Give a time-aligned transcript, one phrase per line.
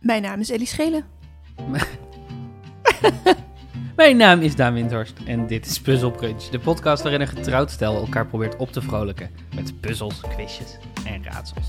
[0.00, 1.04] Mijn naam is Ellie Schelen.
[3.96, 7.70] Mijn naam is Daan Windhorst en dit is Puzzle Crunch, de podcast waarin een getrouwd
[7.70, 11.66] stel elkaar probeert op te vrolijken met puzzels, quizjes en raadsels.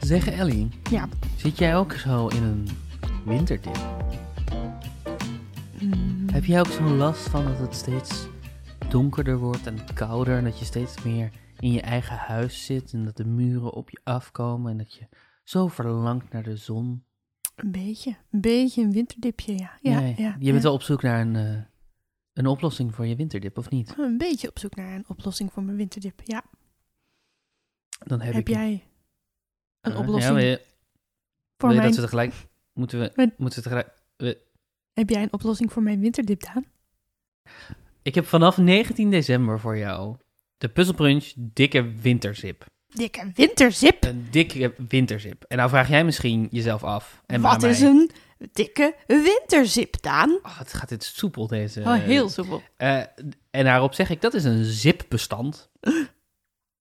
[0.00, 1.08] Zeg Ellie, Ja.
[1.36, 2.68] zit jij ook zo in een
[3.24, 3.78] winterdip?
[5.80, 8.26] Mm, Heb jij ook zo'n last van dat het steeds
[8.96, 13.04] donkerder wordt en kouder en dat je steeds meer in je eigen huis zit en
[13.04, 15.08] dat de muren op je afkomen en dat je
[15.44, 17.04] zo verlangt naar de zon?
[17.56, 18.16] Een beetje.
[18.30, 19.78] Een beetje een winterdipje, ja.
[19.80, 20.50] Ja, Nee, ja, je ja.
[20.50, 21.62] bent wel op zoek naar een, eh,
[22.32, 23.94] een oplossing voor je winterdip, of niet?
[23.98, 26.20] Een beetje op zoek naar een oplossing voor mijn winterdip.
[26.24, 26.44] Ja.
[28.06, 28.84] Dan heb, Heb, ik jij
[29.80, 30.58] een Eh, oplossing Ja,
[31.56, 31.82] voor mijn...
[31.82, 32.34] dat we tegelijk...
[32.72, 34.02] Moeten we, Met- moeten we tegelijk...
[34.92, 36.64] Heb jij een oplossing voor mijn winterdip, Daan?
[38.06, 40.16] Ik heb vanaf 19 december voor jou
[40.58, 42.66] de puzzelbrunch dikke winterzip.
[42.86, 44.04] Dikke winterzip?
[44.04, 45.44] Een dikke winterzip.
[45.48, 47.22] En nou vraag jij misschien jezelf af.
[47.26, 48.10] En Wat is mij, een
[48.52, 50.38] dikke winterzip, Daan?
[50.42, 51.80] Oh, het gaat dit soepel deze.
[51.80, 52.62] Oh, heel soepel.
[52.76, 52.96] Eh,
[53.50, 55.70] en daarop zeg ik, dat is een zip-bestand.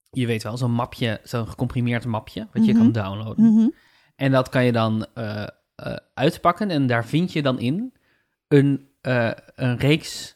[0.10, 2.82] Je weet wel, zo'n mapje, zo'n gecomprimeerd mapje, wat je Mhm.
[2.82, 3.46] kan downloaden.
[3.54, 3.70] Mhm.
[4.16, 7.94] En dat kan je dan eh, eh, uitpakken en daar vind je dan in
[8.48, 8.90] een,
[9.56, 10.35] een reeks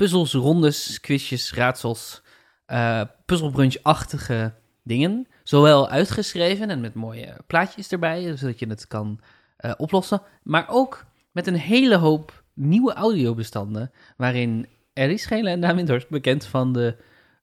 [0.00, 2.22] puzzels, rondes, quizjes, raadsels,
[2.66, 5.26] eh puzzelbrunch-achtige dingen.
[5.42, 9.20] Zowel uitgeschreven en met mooie plaatjes erbij, zodat je het kan
[9.56, 10.22] eh, oplossen.
[10.42, 16.44] Maar ook met een hele hoop nieuwe audiobestanden, waarin Ellie Schelen en Daan Windhorst, bekend
[16.44, 16.96] van de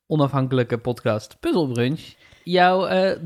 [0.07, 2.15] onafhankelijke podcast Puzzelbrunch,
[2.47, 3.19] jou eh,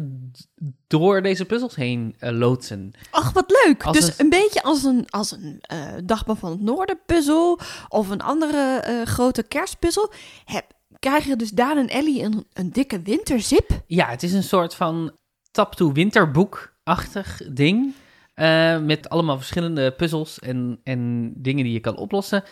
[0.88, 2.94] door deze puzzels heen eh, loodsen.
[3.10, 3.84] Ach, wat leuk.
[3.84, 8.10] Als dus een beetje als een, als een eh Dagban van het Noorden puzzel of
[8.10, 10.12] een andere grote kerstpuzzel.
[10.46, 10.66] Heb,
[11.00, 13.82] krijgen dus Daan en Ellie een, een dikke winterzip.
[13.88, 15.12] Ja, het is een soort van
[15.52, 17.94] tap-to winterboek-achtig ding.
[18.86, 22.44] met allemaal verschillende puzzels en, en dingen die je kan oplossen.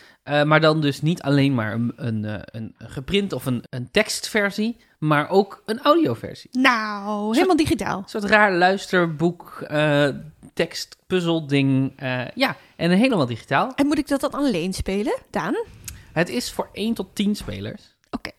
[0.44, 5.28] Maar dan dus niet alleen maar een, een, een geprint of een, een tekstversie, maar
[5.30, 6.50] ook een audioversie.
[6.52, 7.98] Nou, helemaal digitaal.
[7.98, 10.08] Een soort raar luisterboek, eh
[10.54, 11.92] tekst, puzzel ding.
[11.96, 13.72] eh, ja, en helemaal digitaal.
[13.74, 15.64] En moet ik dat dan alleen spelen, Daan?
[16.12, 17.96] Het is voor 1 tot 10 spelers.
[18.10, 18.30] Oké.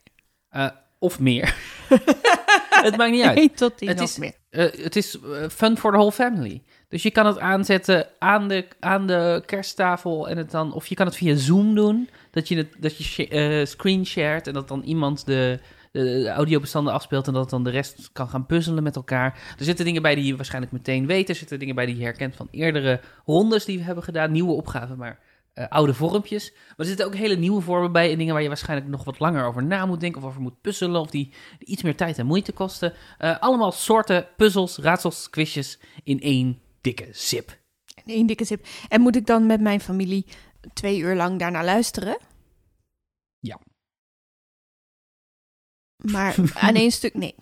[0.50, 0.68] Eh,
[1.00, 1.56] of meer.
[2.84, 3.38] het maakt niet uit.
[3.38, 4.34] 1 tot 10 Het of is- meer.
[4.82, 5.18] Het is
[5.52, 6.62] fun for the whole family.
[6.88, 10.96] Dus je kan het aanzetten aan de, aan de kersttafel en het dan, of je
[10.96, 14.68] kan het via Zoom doen, dat je, het, dat je eh, screen shared en dat
[14.68, 15.60] dan iemand de,
[15.92, 19.56] de, de audiobestanden afspeelt en dat dan de rest kan gaan puzzelen met elkaar.
[19.58, 22.04] Er zitten dingen bij die je waarschijnlijk meteen weet, er zitten dingen bij die je
[22.04, 25.20] herkent van eerdere rondes die we hebben gedaan, nieuwe opgaven, maar
[25.54, 26.52] eh, oude vormpjes.
[26.52, 29.20] Maar er zitten ook hele nieuwe vormen bij en dingen waar je waarschijnlijk nog wat
[29.20, 32.18] langer over na moet denken of over moet puzzelen of die, die iets meer tijd
[32.18, 32.94] en moeite kosten.
[33.18, 37.60] Eh, allemaal soorten puzzels, raadsels, quizjes in één dikke zip.
[37.96, 38.66] En één dikke zip.
[38.90, 40.26] En moet ik dan met mijn familie
[40.74, 42.18] twee uur lang daarna luisteren?
[43.40, 43.60] Ja.
[46.02, 47.36] Maar aan één stuk, nee.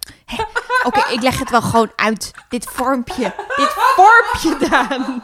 [0.83, 2.31] Oké, ik leg het wel gewoon uit.
[2.49, 3.33] Dit vormpje.
[3.55, 5.23] Dit vormpje, Daan.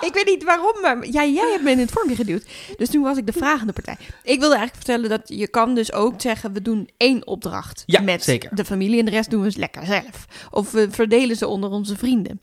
[0.00, 2.44] Ik weet niet waarom, maar ja, jij hebt me in het vormpje geduwd.
[2.76, 3.96] Dus toen was ik de vragende partij.
[4.22, 6.52] Ik wilde eigenlijk vertellen dat je kan dus ook zeggen...
[6.52, 8.54] we doen één opdracht Ja, met zeker.
[8.54, 8.98] de familie...
[8.98, 10.26] en de rest doen we lekker zelf.
[10.50, 12.40] Of we verdelen ze onder onze vrienden.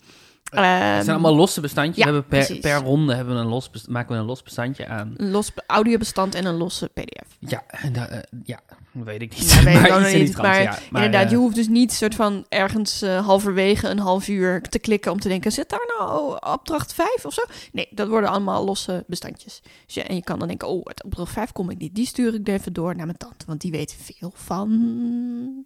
[0.50, 2.06] Het zijn Ehm, allemaal losse bestandjes.
[2.06, 4.88] ja, we hebben per, per ronde hebben we een los, maken we een los bestandje
[4.88, 5.14] aan.
[5.18, 7.38] Een los audiobestand en een losse pdf.
[7.40, 8.60] Ja, eh, ja
[8.94, 9.52] dat weet ik niet.
[9.52, 10.80] Ja, weet ik Maar die niet, maar ja.
[10.92, 14.80] Maar, Inderdaad, eh, je hoeft dus niet soort van ergens halverwege een half uur te
[14.80, 17.42] klikken om te denken, zit daar nou opdracht 5 of zo?
[17.72, 19.62] Nee, dat worden allemaal losse bestandjes.
[19.86, 21.96] Dus en je kan dan denken, oh, uit opdracht 5 kom ik niet.
[21.96, 25.66] Die stuur ik even door naar mijn tante, want die weet veel van...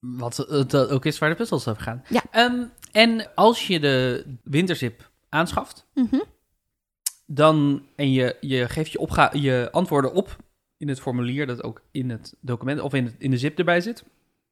[0.00, 2.02] Wat het ook is waar de puzzels over gaan.
[2.08, 2.22] Ja.
[2.30, 6.20] Ehm, en als je de winterzip aanschaft, Mhm.
[7.26, 10.36] dan en je, je geeft je, opga je antwoorden op
[10.76, 13.80] in het formulier dat ook in het document of in, het, in de zip erbij
[13.80, 14.04] zit,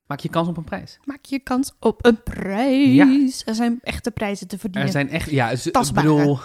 [0.07, 0.99] maak je kans op een prijs.
[1.05, 3.43] Maak je kans op een prijs.
[3.47, 4.87] Er zijn echte prijzen te verdienen.
[4.87, 6.39] Er zijn echt, ja, ik bedoel,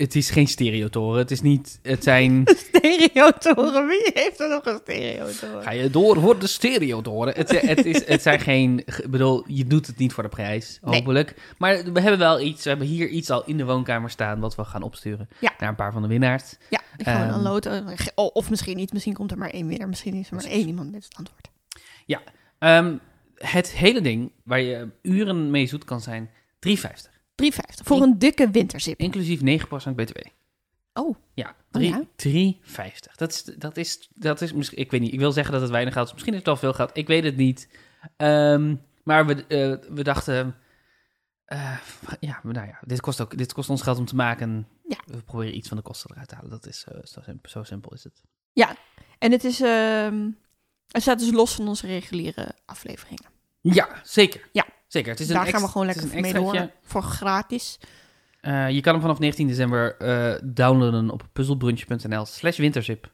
[0.00, 1.18] het is geen stereotoren.
[1.18, 5.62] Het is niet, het zijn, Stereotoren, wie heeft er nog een stereotoren?
[5.62, 7.34] ga je door voor de stereotoren.
[7.34, 10.78] Het, het, is, het zijn geen, ik bedoel, je doet het niet voor de prijs,
[10.82, 10.94] Nee.
[10.94, 11.54] hopelijk.
[11.58, 14.54] Maar we hebben wel iets, we hebben hier iets al in de woonkamer staan wat
[14.54, 15.52] we gaan opsturen Ja.
[15.58, 16.56] naar een paar van de winnaars.
[16.70, 17.40] Ja, we dan Ehm.
[17.42, 17.86] loten.
[18.14, 19.88] Oh, Of misschien niet, misschien komt er maar één winnaar.
[19.88, 21.48] Misschien is er maar één iemand met het antwoord.
[22.58, 22.94] Ehm,
[23.34, 27.19] het hele ding waar je uren mee zoet kan zijn, 3,50.
[27.42, 27.48] 3,50
[27.84, 28.98] voor een dikke winterzip.
[28.98, 30.18] Inclusief 9% btw.
[30.92, 31.16] Oh.
[31.34, 32.02] Ja, Oh ja?
[32.26, 33.14] 3,50.
[33.16, 35.70] Dat is, dat, is, dat is misschien, ik weet niet, ik wil zeggen dat het
[35.70, 36.12] weinig geld is.
[36.12, 37.68] Misschien is het wel veel geld, ik weet het niet.
[38.16, 40.56] Ehm, maar we, eh, we dachten,
[41.44, 41.78] eh,
[42.20, 44.68] ja, nou ja, dit kost, ook, dit kost ons geld om te maken.
[44.88, 44.98] Ja.
[45.06, 46.50] We proberen iets van de kosten eruit te halen.
[46.50, 48.22] Dat is eh, zo, simpel, zo simpel is het.
[49.18, 50.28] En het is, ehm
[50.90, 53.30] het staat dus los van onze reguliere afleveringen.
[53.60, 54.48] Ja, zeker.
[54.52, 54.66] Ja.
[54.90, 55.10] Zeker.
[55.10, 56.70] Het is een Daar gaan we gewoon lekker mee door.
[56.82, 57.78] Voor gratis.
[58.40, 63.12] Eh, je kan hem vanaf 19 december eh, downloaden op puzzelbrunch.nl slash winterzip.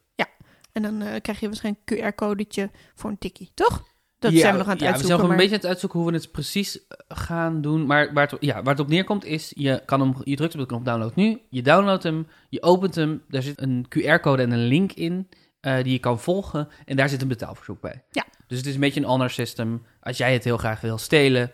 [0.72, 3.84] En dan eh, krijg je waarschijnlijk een QR-codetje voor een tikkie, toch?
[4.18, 5.00] Dat Ja, zijn we nog aan het ja, uitzoeken.
[5.00, 7.86] we zijn nog een beetje aan het uitzoeken hoe we het precies gaan doen.
[7.86, 10.60] Maar waar het, ja, waar het op neerkomt is, je, kan hem, je drukt op
[10.60, 14.50] de knop download nu, je downloadt hem, je opent hem, daar zit een QR-code en
[14.50, 15.28] een link in
[15.60, 16.68] die je kan volgen.
[16.84, 18.04] En daar zit een betaalverzoek bij.
[18.10, 18.24] Ja.
[18.46, 19.86] Dus het is een beetje een honor system.
[20.00, 21.52] Als jij het heel graag wil stelen,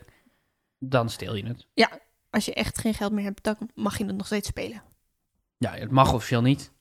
[0.84, 1.66] dan steel je het.
[2.30, 4.82] Als je echt geen geld meer hebt, dan mag je het nog steeds spelen.
[5.58, 6.72] Ja, het mag officieel niet.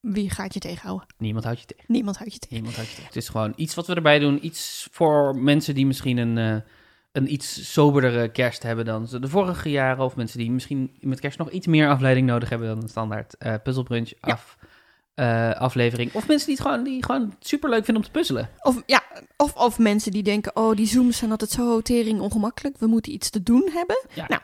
[0.00, 1.06] Wie gaat je tegenhouden?
[1.18, 1.84] Niemand houdt je tegen.
[1.86, 2.54] Niemand houdt je tegen.
[2.54, 3.12] Niemand houdt je tegen.
[3.12, 4.44] Het is gewoon iets wat we erbij doen.
[4.46, 6.60] Iets voor mensen die misschien een, eh,
[7.12, 10.04] een iets soberdere kerst hebben dan de vorige jaren.
[10.04, 13.36] Of mensen die misschien met kerst nog iets meer afleiding nodig hebben dan een standaard
[13.36, 14.32] eh puzzelbrunch Ja.
[14.32, 14.56] af,
[15.14, 16.14] eh, aflevering.
[16.14, 18.50] Of mensen die het gewoon, die gewoon super leuk vinden om te puzzelen.
[18.62, 19.02] Of, ja,
[19.36, 22.78] of, of mensen die denken, oh, die zooms zijn altijd zo tering ongemakkelijk.
[22.78, 24.00] We moeten iets te doen hebben.
[24.14, 24.24] Ja.
[24.28, 24.40] Nou.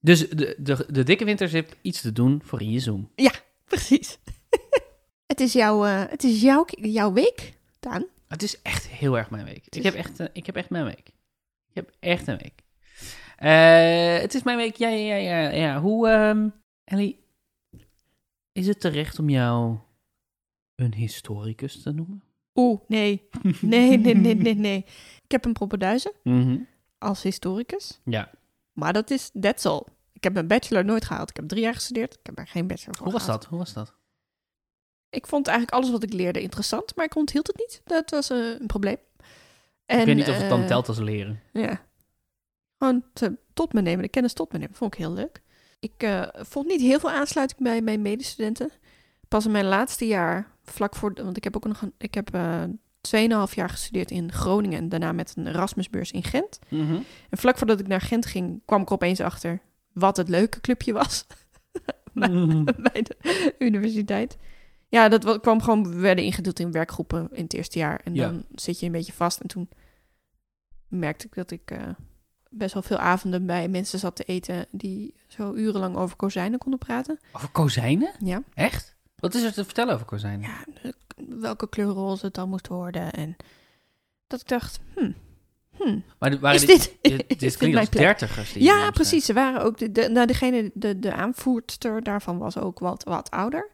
[0.00, 3.10] Dus de, de, de dikke winterzip, iets te doen voor in je Zoom.
[3.64, 4.18] Precies.
[5.26, 8.06] het is, jouw, eh, het is jouw, jouw week, Daan.
[8.28, 9.66] Het is echt heel erg mijn week.
[9.68, 11.08] Ik heb echt, eh, ik heb echt mijn week.
[11.68, 12.62] Ik heb echt een week.
[14.22, 14.76] Het is mijn week.
[14.76, 15.50] Ja, ja, ja, ja.
[15.50, 15.80] ja.
[15.80, 16.08] Hoe,
[16.84, 17.24] Ellie,
[18.52, 19.76] is het terecht om jou
[20.78, 22.22] een historicus te noemen?
[22.54, 23.28] Oeh, nee.
[23.60, 24.84] Nee, nee, nee, nee, nee.
[25.24, 26.58] Ik heb een propenduizen Mhm.
[26.98, 28.00] als historicus.
[28.04, 28.30] Ja.
[28.72, 29.82] Maar dat is, that's all.
[30.12, 31.30] Ik heb mijn bachelor nooit gehaald.
[31.30, 32.14] Ik heb drie jaar gestudeerd.
[32.14, 33.40] Ik heb er geen bachelor voor Hoe was gehaald.
[33.40, 33.50] dat?
[33.50, 33.94] Hoe was dat?
[35.10, 37.80] Ik vond eigenlijk alles wat ik leerde interessant, maar ik onthield het niet.
[37.84, 38.96] Dat was eh, een probleem.
[39.86, 41.40] En, ik weet niet of het dan eh, telt als leren.
[41.52, 41.86] Ja.
[42.78, 43.04] Gewoon
[43.54, 44.74] tot me nemen, de kennis tot me nemen.
[44.76, 45.42] Vond ik heel leuk.
[45.80, 48.70] Ik eh, vond niet heel veel aansluiting bij mijn medestudenten.
[49.28, 51.12] Pas in mijn laatste jaar, vlak voor...
[51.14, 51.92] Want ik heb ook nog een...
[51.98, 52.62] Ik heb eh
[53.48, 54.78] 2,5 jaar gestudeerd in Groningen...
[54.78, 56.58] en daarna met een Erasmusbeurs in Gent.
[56.68, 56.94] Mhm.
[57.30, 59.60] En vlak voordat ik naar Gent ging, kwam ik opeens achter...
[59.92, 61.26] wat het leuke clubje was
[62.12, 62.64] Mhm.
[62.92, 64.36] bij de universiteit.
[64.88, 65.90] Ja, dat wa- kwam gewoon...
[65.90, 68.00] We werden ingedeeld in werkgroepen in het eerste jaar.
[68.04, 68.26] En Ja.
[68.28, 69.40] dan zit je een beetje vast.
[69.40, 69.68] En toen
[70.88, 71.70] merkte ik dat ik...
[71.70, 71.88] eh,
[72.50, 76.78] best wel veel avonden bij mensen zat te eten die zo urenlang over kozijnen konden
[76.78, 77.18] praten.
[77.32, 78.10] Over kozijnen?
[78.24, 78.87] Ja, Echt?
[79.18, 80.50] Wat is er te vertellen over kozijnen?
[80.50, 80.92] ja
[81.26, 83.12] welke kleur roze het dan moest worden.
[83.12, 83.36] En
[84.26, 85.10] dat ik dacht, hm,
[85.76, 88.52] hm, Maar waren is dit, dit, dit, is klinkt als dertigers.
[88.52, 89.24] die Ja, precies.
[89.24, 93.30] Ze waren ook, de, de, nou, degene, de, de aanvoerster daarvan was ook wat, wat
[93.30, 93.70] ouder.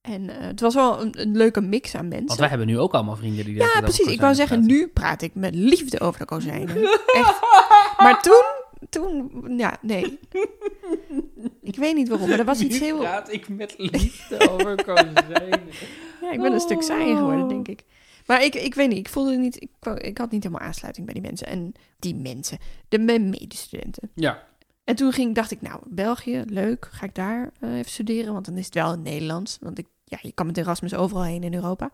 [0.00, 2.26] En eh, het was wel een, een leuke mix aan mensen.
[2.26, 4.06] Want wij hebben nu ook allemaal vrienden die ja, precies.
[4.06, 4.76] Ik wou zeggen, praten.
[4.76, 6.76] nu praat ik met liefde over de kozijnen.
[7.06, 7.40] Echt.
[7.98, 8.44] Maar toen,
[8.88, 10.18] toen, ja, nee.
[11.68, 12.98] Ik weet niet waarom, maar er was iets heel...
[12.98, 15.50] praat ik met liefde over kozijnen.
[16.20, 17.84] Ja, ik ben een stuk saaier geworden, denk ik.
[18.26, 19.62] Maar ik, ik weet niet, ik voelde niet...
[19.62, 21.46] Ik, ik had niet helemaal aansluiting bij die mensen.
[21.46, 24.10] En die mensen, de medestudenten.
[24.14, 24.46] Ja.
[24.84, 26.88] En toen ging, dacht ik, nou, België, leuk.
[26.90, 28.32] Ga ik daar eh, even studeren?
[28.32, 29.58] Want dan is het wel in Nederlands.
[29.60, 31.90] Want ik, ja, je kan met Erasmus overal heen in Europa.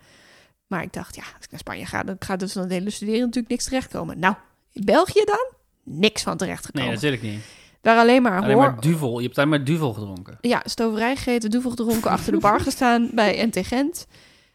[0.66, 2.90] Maar ik dacht, ja, als ik naar Spanje ga, dan gaat dus van het hele
[2.90, 4.18] studeren natuurlijk niks terechtkomen.
[4.18, 4.34] Nou,
[4.72, 5.52] in België dan?
[5.82, 6.92] Niks van Nee, terechtgekomen.
[6.92, 7.40] natuurlijk niet.
[7.84, 8.62] Daar alleen maar Alleen hoor...
[8.72, 9.18] maar duvel.
[9.18, 10.38] Je hebt alleen maar duvel gedronken.
[10.40, 14.06] Ja, stoverij gegeten, duvel gedronken, achter de bar gestaan bij NT Gent.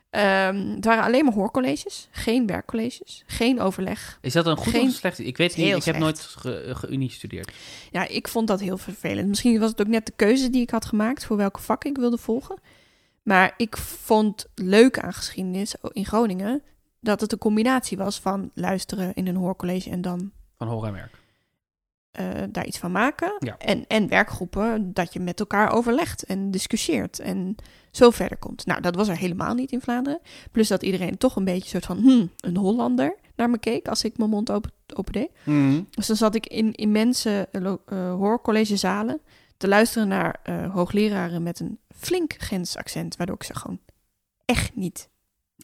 [0.09, 4.17] Ehm, het waren alleen maar hoorcolleges, geen werkcolleges, geen overleg.
[4.21, 5.19] Is dat een goed Geen- of slecht?
[5.19, 5.67] Ik weet het niet.
[5.67, 5.99] Ik heb slecht.
[5.99, 7.51] nooit ge, geunie gestudeerd.
[7.91, 9.27] Ja, ik vond dat heel vervelend.
[9.27, 11.97] Misschien was het ook net de keuze die ik had gemaakt voor welke vak ik
[11.97, 12.59] wilde volgen.
[13.23, 16.61] Maar ik vond leuk aan geschiedenis in Groningen
[17.01, 20.93] dat het een combinatie was van luisteren in een hoorcollege en dan Van hoor en
[20.93, 21.13] werk.
[22.11, 23.35] Eh, daar iets van maken.
[23.39, 23.57] Ja.
[23.57, 27.55] En, en werkgroepen, dat je met elkaar overlegt en discussieert en
[27.91, 28.65] zo verder komt.
[28.65, 30.19] Nou, dat was er helemaal niet in Vlaanderen.
[30.51, 34.03] Plus dat iedereen toch een beetje soort van, hmm, een Hollander naar me keek als
[34.03, 35.29] ik mijn mond open, open deed.
[35.89, 37.73] Dus dan zat ik in immense uh,
[38.13, 39.21] hoorcollegezalen
[39.57, 43.79] te luisteren naar uh, hoogleraren met een flink Gens accent, waardoor ik ze gewoon
[44.45, 45.09] echt niet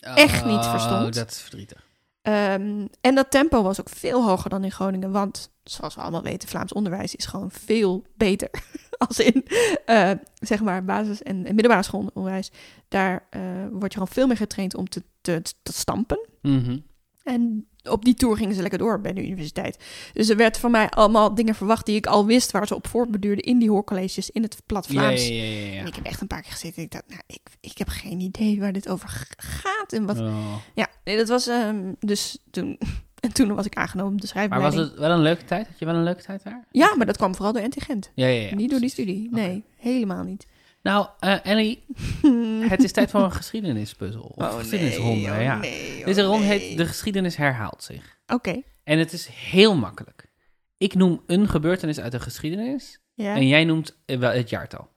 [0.01, 1.05] echt niet verstond.
[1.05, 1.84] Oh, dat is verdrietig.
[2.27, 6.23] Um, en dat tempo was ook veel hoger dan in Groningen, want zoals we allemaal
[6.23, 8.49] weten, Vlaams onderwijs is gewoon veel beter.
[9.07, 9.45] Als in,
[9.85, 12.51] uh, zeg maar, basis- en, en middelbare schoolonderwijs.
[12.87, 13.41] Daar uh,
[13.71, 16.27] word je gewoon veel meer getraind om te, te, te stampen.
[16.41, 16.83] Mm -hmm.
[17.23, 19.83] En op die tour gingen ze lekker door bij de universiteit.
[20.13, 22.51] Dus er werd van mij allemaal dingen verwacht die ik al wist...
[22.51, 25.27] waar ze op voortbeduurden in die hoorcolleges in het plat Vlaams.
[25.27, 25.79] ja, ja, ja.
[25.79, 27.07] En ik heb echt een paar keer gezeten en ik dacht...
[27.07, 29.93] nou, ik, ik heb geen idee waar dit over gaat.
[29.93, 30.19] En wat...
[30.19, 30.55] Oh.
[30.73, 32.77] Ja, nee, dat was ehm, dus toen...
[33.19, 34.89] En toen was ik aangenomen op de Maar was schrijfopleiding.
[34.91, 35.67] het wel een leuke tijd?
[35.67, 36.65] Had je wel een leuke tijd daar?
[36.71, 38.11] Ja, maar dat kwam vooral door Antigent.
[38.15, 38.55] Ja, ja, ja.
[38.55, 39.27] niet door die studie.
[39.31, 40.45] Nee, helemaal niet.
[40.81, 41.83] Nou, eh, Ellie,
[42.69, 44.33] het is tijd voor een geschiedenispuzzel.
[44.35, 45.57] Of Oh, geschiedenisronde, nee, oh, ja.
[45.57, 46.59] nee, Deze ronde nee.
[46.59, 48.19] heet De geschiedenis herhaalt zich.
[48.27, 50.29] Oké, En het is heel makkelijk.
[50.77, 53.35] Ik noem een gebeurtenis uit de geschiedenis ja.
[53.35, 54.89] en jij noemt eh, wel het jaartal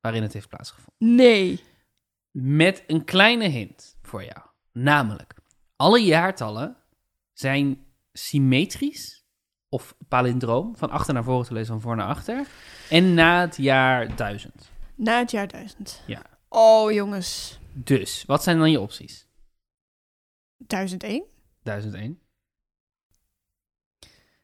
[0.00, 1.16] waarin het heeft plaatsgevonden.
[1.16, 1.60] Nee.
[2.30, 4.40] Met een kleine hint voor jou.
[4.72, 5.34] Namelijk,
[5.76, 6.76] alle jaartallen
[7.32, 9.24] zijn symmetrisch
[9.68, 12.46] of palindroom, van achter naar voren te lezen, van voor naar achter.
[12.90, 14.70] En na het jaar 1000.
[14.94, 16.02] Na het jaar 1000.
[16.06, 16.22] Ja.
[16.48, 17.58] Oh, jongens.
[17.72, 19.25] Dus, wat zijn dan je opties?
[20.66, 21.24] 1001?
[21.62, 22.20] 1001.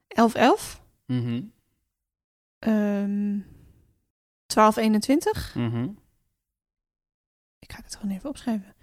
[0.08, 0.82] 1111?
[1.06, 1.42] Mhm.
[2.58, 3.38] Ehm
[4.46, 5.54] 1221?
[5.54, 5.88] Mhm.
[7.58, 8.74] Ik ga het gewoon even opschrijven.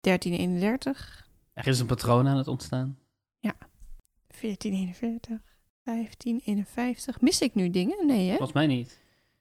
[0.00, 1.28] 1331?
[1.52, 2.98] Er is een patroon aan het ontstaan.
[4.40, 5.40] 1441?
[5.82, 7.20] 1551?
[7.20, 8.06] Mis ik nu dingen?
[8.06, 8.30] Nee, hè?
[8.30, 8.98] Volgens mij niet.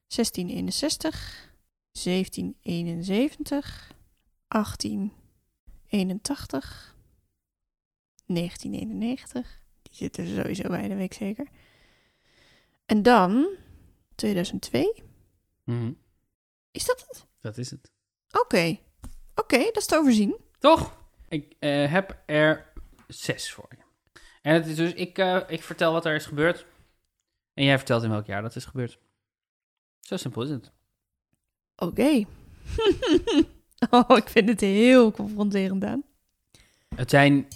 [0.07, 1.53] 1661?
[1.91, 3.91] 1771?
[4.47, 6.97] 1881?
[8.35, 9.61] 1991?
[9.81, 11.47] Die zitten er sowieso bij, dat weet ik zeker.
[12.85, 13.47] En dan
[14.15, 15.03] 2002?
[15.63, 15.91] Mhm.
[16.71, 17.25] Is dat het?
[17.41, 17.91] Dat is het.
[18.31, 18.77] Oké.
[19.35, 20.37] Oké, dat is te overzien.
[20.59, 20.97] Toch?
[21.27, 22.71] Ik eh, heb er
[23.07, 23.83] zes voor je.
[24.41, 26.65] En het is dus, ik, eh, ik vertel wat er is gebeurd.
[27.53, 28.99] En jij vertelt in welk jaar dat is gebeurd.
[29.99, 30.71] Zo simpel is het.
[31.75, 32.25] Oké.
[33.95, 36.03] oh, ik vind het heel confronterend aan.
[36.95, 37.47] Het zijn,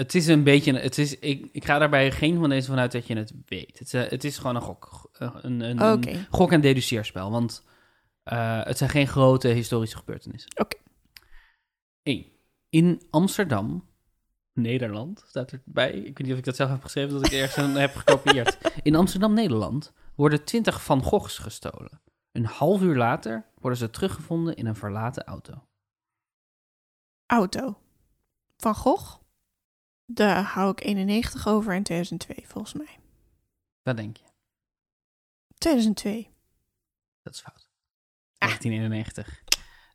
[0.00, 3.06] het is een beetje, het is, ik, ik ga daarbij geen van deze vanuit dat
[3.06, 3.78] je het weet.
[3.78, 5.10] Het, is, eh, het is gewoon een gok.
[5.12, 7.30] Eh, Een, een, gok- en deduceerspel.
[7.30, 7.64] Want
[8.22, 10.50] eh, het zijn geen grote historische gebeurtenissen.
[10.60, 10.76] Oké.
[12.02, 12.26] 1.
[12.68, 13.88] In Amsterdam,
[14.52, 15.90] Nederland, staat erbij.
[15.92, 18.58] Ik weet niet of ik dat zelf heb geschreven, dat ik ergens een heb gekopieerd.
[18.82, 22.00] In Amsterdam, Nederland, worden 20 Van Goghs gestolen.
[22.32, 25.64] Een half uur later worden ze teruggevonden in een verlaten auto.
[27.26, 27.78] Auto.
[28.56, 29.19] Van Gogh.
[30.14, 32.98] Daar hou ik 91 over in 2002, volgens mij.
[33.82, 34.24] Wat denk je?
[35.58, 36.30] 2002.
[37.22, 37.68] Dat is fout.
[38.38, 39.42] 1991.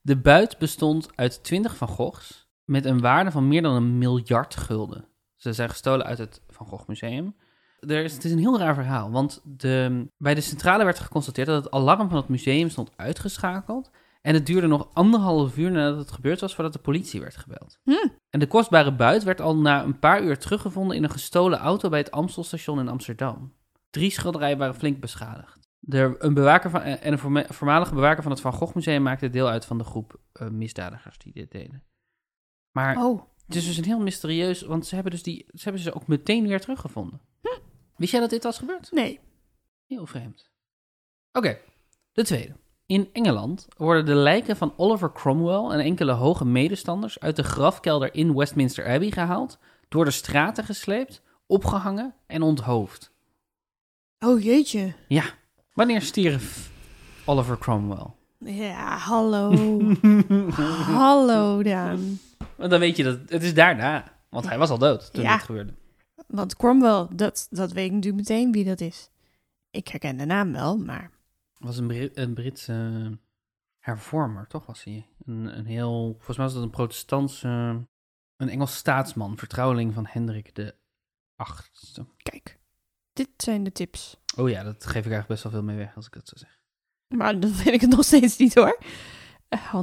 [0.02, 4.56] De buit bestond uit 20 Van Goghs met een waarde van meer dan een miljard
[4.56, 5.08] gulden.
[5.36, 7.36] Ze zijn gestolen uit het Van Gogh Museum.
[7.80, 11.48] Er is, het is een heel raar verhaal, want de, bij de centrale werd geconstateerd
[11.48, 13.92] dat het alarm van het museum stond uitgeschakeld.
[14.26, 17.80] En het duurde nog anderhalf uur nadat het gebeurd was voordat de politie werd gebeld.
[17.84, 18.08] Hm.
[18.30, 21.90] En de kostbare buit werd al na een paar uur teruggevonden in een gestolen auto
[21.90, 23.54] bij het Amstelstation in Amsterdam.
[23.90, 25.70] Drie schilderijen waren flink beschadigd.
[25.88, 29.48] Een bewaker van, en een voorma- voormalige bewaker van het Van Gogh Museum maakte deel
[29.48, 31.84] uit van de groep eh, misdadigers die dit deden.
[32.72, 33.22] Maar Oh.
[33.46, 36.08] het is dus een heel mysterieus, want ze hebben, dus die, ze hebben ze ook
[36.08, 37.22] meteen weer teruggevonden.
[37.96, 38.92] Wist jij dat dit was gebeurd?
[38.92, 39.20] Nee.
[39.88, 40.52] Heel vreemd.
[41.32, 41.58] Oké,
[42.12, 42.56] de tweede.
[42.86, 48.14] In Engeland worden de lijken van Oliver Cromwell en enkele hoge medestanders uit de grafkelder
[48.16, 49.58] in Westminster Abbey gehaald,
[49.90, 53.12] door de straten gesleept, opgehangen en onthoofd.
[54.20, 54.94] Oh jeetje.
[55.74, 56.72] Wanneer stierf
[57.26, 58.06] Oliver Cromwell?
[58.40, 59.52] Ja, hallo.
[61.00, 62.20] hallo Daan.
[62.56, 65.34] Want dan weet je dat het is daarna, want hij was al dood toen Ja.
[65.36, 65.74] dit gebeurde.
[66.28, 69.10] Want Cromwell, dat, dat weet ik natuurlijk meteen wie dat is.
[69.72, 71.12] Ik herken de naam wel, maar...
[71.58, 73.18] Was een, Brit, een Britse
[73.80, 75.08] hervormer, toch was hij?
[75.26, 77.48] Een, een heel, volgens mij was dat een protestantse,
[78.38, 80.76] een Engels staatsman, vertrouweling van Hendrik de
[81.36, 82.06] Achtste.
[82.18, 82.60] Kijk,
[83.14, 84.18] dit zijn de tips.
[84.38, 86.38] Oh ja, dat geef ik eigenlijk best wel veel mee weg als ik dat zo
[86.38, 86.60] zeg.
[87.08, 88.80] Maar dan vind ik het nog steeds niet hoor.
[89.48, 89.76] Eh.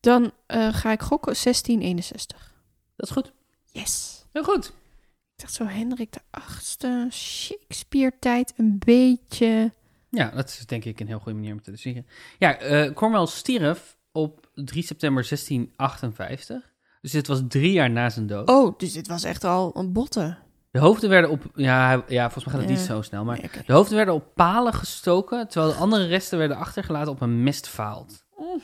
[0.00, 2.54] Dan eh, ga ik gokken 1661.
[2.96, 3.32] Dat is goed.
[3.64, 4.24] Yes.
[4.32, 4.66] Heel goed.
[4.66, 9.72] Ik dacht zo Hendrik de Achtste, Shakespeare-tijd een beetje.
[10.16, 12.06] Ja, dat is denk ik een heel goede manier om te zeggen.
[12.38, 12.56] Ja,
[12.94, 16.70] Cromwell stierf op 3 september 1658.
[17.00, 18.48] Dus dit was drie jaar na zijn dood.
[18.48, 20.36] Oh, dus dit was echt al een botte.
[20.70, 21.42] De hoofden werden op...
[21.54, 22.76] Ja, ja volgens mij gaat het Ja.
[22.76, 23.38] niet zo snel, maar...
[23.38, 23.50] Nee.
[23.66, 28.24] De hoofden werden op palen gestoken, terwijl de andere resten werden achtergelaten op een mestvaalt.
[28.38, 28.62] Oeh.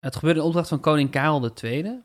[0.00, 2.00] Het gebeurde in opdracht van koning Karel II.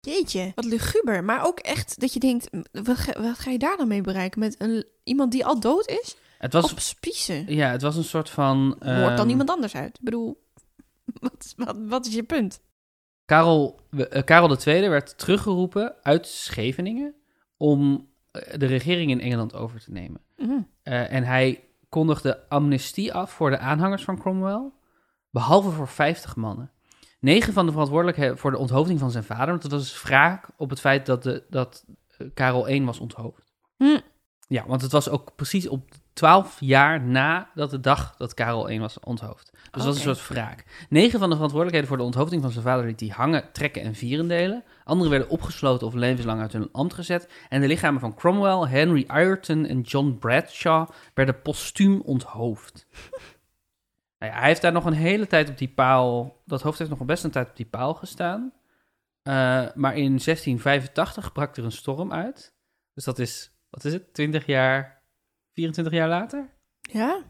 [0.00, 1.24] Jeetje, wat luguber.
[1.24, 4.40] Maar ook echt dat je denkt, wat ga, wat ga je daar dan mee bereiken?
[4.40, 6.16] Met een, iemand die al dood is?
[6.40, 7.54] Het was, Op spiezen.
[7.54, 8.56] ja, het was een soort van...
[8.78, 9.98] Hoort dan ehm, iemand anders uit?
[9.98, 10.46] Ik bedoel,
[11.20, 12.60] wat, wat, wat is je punt?
[13.24, 17.14] Karel, eh, Karel II werd teruggeroepen uit Scheveningen
[17.56, 20.20] om eh, de regering in Engeland over te nemen.
[20.36, 20.68] Mm.
[20.82, 24.70] Eh, en hij kondigde amnestie af voor de aanhangers van Cromwell,
[25.30, 26.70] behalve voor 50 mannen.
[27.18, 30.48] Negen van de verantwoordelijkheden voor de onthoofding van zijn vader, want dat was dus wraak
[30.56, 31.84] op het feit dat, de, dat
[32.34, 33.52] Karel I was onthoofd.
[33.76, 34.00] Hm.
[34.48, 35.88] Ja, want het was ook precies op
[36.20, 39.50] 12 jaar na dat de dag dat Karel I was onthoofd.
[39.52, 40.64] Dus dat was een soort wraak.
[40.88, 43.94] Negen van de verantwoordelijkheden voor de onthoofding van zijn vader liet hij hangen, trekken en
[43.94, 44.64] vierendelen.
[44.84, 47.28] Anderen werden opgesloten of levenslang uit hun ambt gezet.
[47.48, 52.86] En de lichamen van Cromwell, Henry Ireton en John Bradshaw werden postuum onthoofd.
[54.18, 56.36] nou ja, hij heeft daar nog een hele tijd op die paal...
[56.46, 58.52] Dat hoofd heeft nog best een tijd op die paal gestaan.
[59.22, 59.34] Eh,
[59.74, 62.54] maar in 1685 brak er een storm uit.
[62.94, 64.99] Dus dat is, wat is het, 20 jaar,
[65.52, 66.48] 24 jaar later?
[66.80, 67.22] Ja?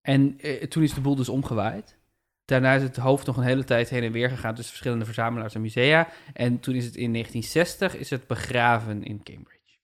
[0.00, 1.96] En eh, toen is de boel dus omgewaaid.
[2.44, 5.54] Daarna is het hoofd nog een hele tijd heen en weer gegaan tussen verschillende verzamelaars
[5.54, 6.08] en musea.
[6.32, 9.78] En toen is het in 1960 is het begraven in Cambridge.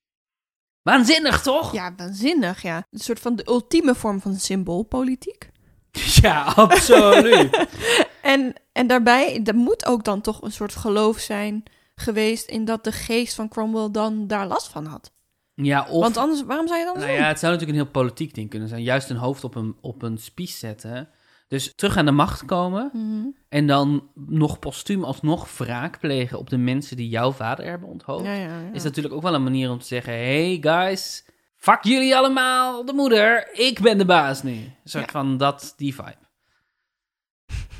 [0.83, 1.73] Waanzinnig, toch?
[1.73, 2.87] Ja, waanzinnig, ja.
[2.91, 5.51] Een soort van de ultieme vorm van symboolpolitiek.
[6.23, 7.67] Ja, absoluut.
[8.23, 11.63] En, en daarbij, er moet ook dan toch een soort geloof zijn
[11.95, 15.13] geweest in dat de geest van Cromwell dan daar last van had.
[15.64, 16.02] Ja, of...
[16.02, 18.50] Want anders, waarom zou je dan Nou ja, het zou natuurlijk een heel politiek ding
[18.50, 18.83] kunnen zijn.
[18.83, 21.09] Juist een hoofd op een, op een spies zetten.
[21.52, 22.90] Dus terug aan de macht komen.
[22.92, 23.26] Mhm.
[23.49, 28.25] En dan nog postuum alsnog wraak plegen op de mensen die jouw vader hebben onthoofd.
[28.25, 28.73] Ja, ja, ja.
[28.73, 31.25] Is natuurlijk ook wel een manier om te zeggen: hey guys,
[31.57, 33.49] fuck jullie allemaal, de moeder.
[33.52, 34.52] Ik ben de baas nu.
[34.52, 36.16] Een soort van dat, die vibe.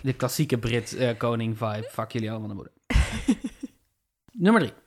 [0.03, 1.89] De klassieke Brit eh, koning vibe.
[1.91, 2.73] Fuck jullie allemaal de moeder.
[4.45, 4.82] Nummer drie.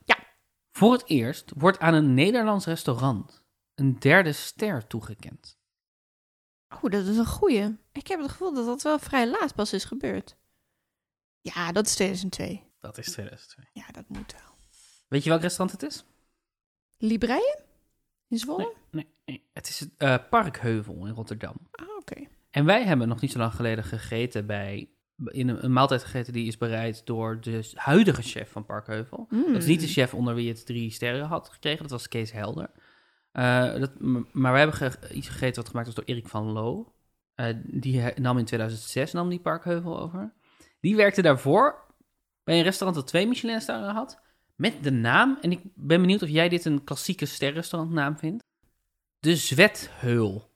[0.77, 3.43] Voor het eerst wordt aan een Nederlands restaurant
[3.75, 5.57] een derde ster toegekend.
[6.73, 7.77] Oeh, dat is een goeie.
[7.91, 10.35] Ik heb het gevoel dat dat wel vrij laat pas is gebeurd.
[11.41, 12.63] Ja, dat is 2002.
[12.79, 13.65] Dat is 2002.
[13.73, 14.55] Ja, dat moet wel.
[15.07, 16.05] Weet je welk restaurant het is?
[16.97, 17.63] Libreien?
[18.27, 18.73] In Zwolle?
[18.91, 19.49] Nee, nee.
[19.53, 21.55] het is het eh, Parkheuvel in Rotterdam.
[21.71, 22.27] Ah, oké.
[22.49, 24.89] En wij hebben nog niet zo lang geleden gegeten bij.
[25.25, 29.27] In een, een maaltijd gegeten die is bereid door de huidige chef van Parkheuvel.
[29.29, 29.45] Mm.
[29.53, 32.31] Dat is niet de chef onder wie het drie sterren had gekregen, dat was Kees
[32.31, 32.69] Helder.
[33.31, 33.91] Eh, dat,
[34.31, 36.93] maar we hebben ge- iets gegeten wat gemaakt was door Erik van Loo.
[37.35, 40.33] Eh, die nam in 2006 nam die Parkheuvel over.
[40.79, 41.83] Die werkte daarvoor
[42.43, 44.19] bij een restaurant dat twee Michelin-sterren had.
[44.55, 48.43] Met de naam, en ik ben benieuwd of jij dit een klassieke sterrenrestaurantnaam vindt.
[49.19, 50.49] De Zwetheul.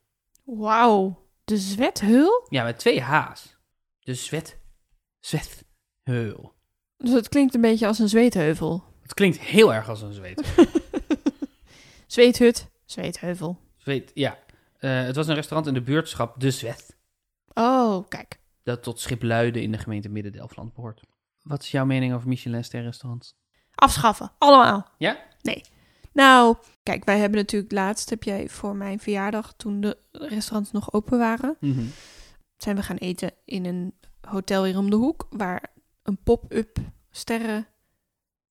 [0.43, 1.27] Wauw.
[1.45, 2.45] De zwethul?
[2.49, 3.57] Ja, met twee H's.
[4.09, 4.57] De Zwet.
[5.19, 6.53] Zwetheul.
[6.97, 8.83] Dus het klinkt een beetje als een zweetheuvel.
[9.01, 10.53] Het klinkt heel erg als een zweet.
[12.07, 13.59] Zweethut, zweetheuvel.
[13.77, 14.37] Zweet, ja.
[14.77, 16.97] Eh, het was een restaurant in de buurtschap De Zwet.
[17.53, 18.39] Oh, kijk.
[18.63, 21.01] Dat tot Schipluiden in de gemeente Midden-Delfland behoort.
[21.41, 23.35] Wat is jouw mening over Michelin-sterrenrestaurants?
[23.75, 24.31] Afschaffen.
[24.37, 24.87] Allemaal.
[24.97, 25.17] Ja?
[25.41, 25.63] Nee.
[26.13, 30.93] Nou, kijk, wij hebben natuurlijk laatst, heb jij voor mijn verjaardag, toen de restaurants nog
[30.93, 31.83] open waren, Mhm.
[32.57, 33.93] zijn we gaan eten in een
[34.29, 35.63] hotel hier om de hoek, waar
[36.03, 36.77] een pop-up
[37.11, 37.67] sterren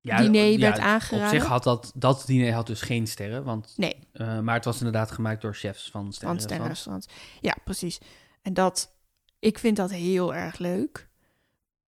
[0.00, 1.28] Ja, diner werd Op aangeraden.
[1.40, 3.96] zich had dat, dat diner had dus geen sterren, want, Nee.
[4.12, 6.80] eh, maar het was inderdaad gemaakt door chefs van van sterrenrestaurants.
[6.80, 7.40] sterrenrestaurants.
[7.40, 7.98] Ja, precies.
[8.42, 8.92] En dat,
[9.38, 11.08] ik vind dat heel erg leuk.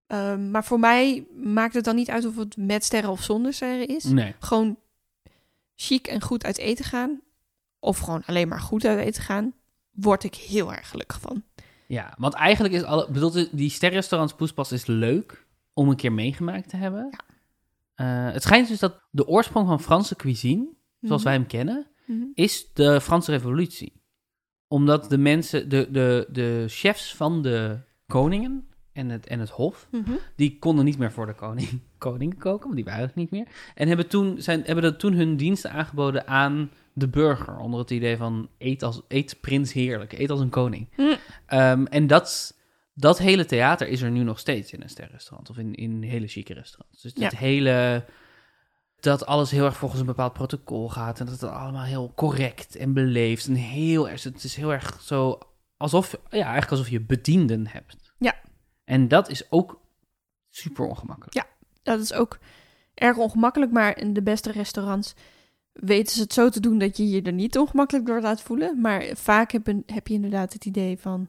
[0.06, 3.52] Ehm, maar voor mij maakt het dan niet uit of het met sterren of zonder
[3.52, 4.04] sterren is.
[4.04, 4.34] Nee.
[4.38, 4.78] Gewoon
[5.74, 7.20] chic en goed uit eten gaan,
[7.78, 9.54] of gewoon alleen maar goed uit eten gaan,
[9.90, 11.42] word ik heel erg gelukkig van.
[11.90, 16.68] Ja, want eigenlijk is alle, bedoelt die sterrenrestaurants Poespas is leuk om een keer meegemaakt
[16.68, 17.10] te hebben.
[17.94, 20.68] Eh, het schijnt dus dat de oorsprong van Franse cuisine,
[21.00, 22.24] zoals wij hem kennen, Mhm.
[22.34, 23.92] is de Franse Revolutie.
[24.68, 29.88] Omdat de mensen, de, de, de chefs van de koningen en het, en het hof,
[29.90, 30.10] Mhm.
[30.36, 33.46] die konden niet meer voor de koning, koning koken, want die waren er niet meer.
[33.74, 37.90] En hebben toen, zijn, hebben dat toen hun diensten aangeboden aan de burger, onder het
[37.90, 40.88] idee van eet, als, eet prins heerlijk, eet als een koning.
[40.94, 41.16] Hm.
[41.46, 42.54] Ehm, en dat,
[42.94, 46.26] dat hele theater is er nu nog steeds in een sterrenrestaurant of in, in hele
[46.26, 47.02] chique restaurants.
[47.02, 47.38] Dus het Ja.
[47.38, 48.04] hele,
[49.00, 52.76] dat alles heel erg volgens een bepaald protocol gaat en dat het allemaal heel correct
[52.76, 55.38] en beleefd en heel erg, het is heel erg zo
[55.76, 58.12] alsof, ja, eigenlijk alsof je bedienden hebt.
[58.18, 58.34] Ja.
[58.84, 59.80] En dat is ook
[60.50, 61.48] super ongemakkelijk.
[61.82, 62.38] Dat is ook
[62.94, 65.14] erg ongemakkelijk, maar in de beste restaurants
[65.72, 68.80] weten ze het zo te doen dat je je er niet ongemakkelijk door laat voelen.
[68.80, 71.28] Maar vaak heb, een- heb je inderdaad het idee van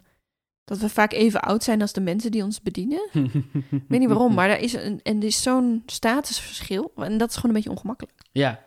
[0.63, 3.09] dat we vaak even oud zijn als de mensen die ons bedienen.
[3.13, 6.91] Ik weet niet waarom, maar er is, een, en er is zo'n statusverschil.
[6.95, 8.17] En dat is gewoon een beetje ongemakkelijk.
[8.31, 8.63] Ja.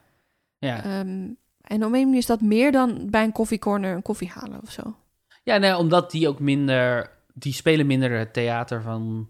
[0.58, 0.84] Ja.
[0.84, 1.28] Ehm,
[1.60, 4.70] en op een manier is dat meer dan bij een koffiecorner een koffie halen of
[4.70, 4.96] zo.
[5.42, 7.10] Ja, nee, omdat die ook minder...
[7.34, 9.28] Die spelen minder het theater van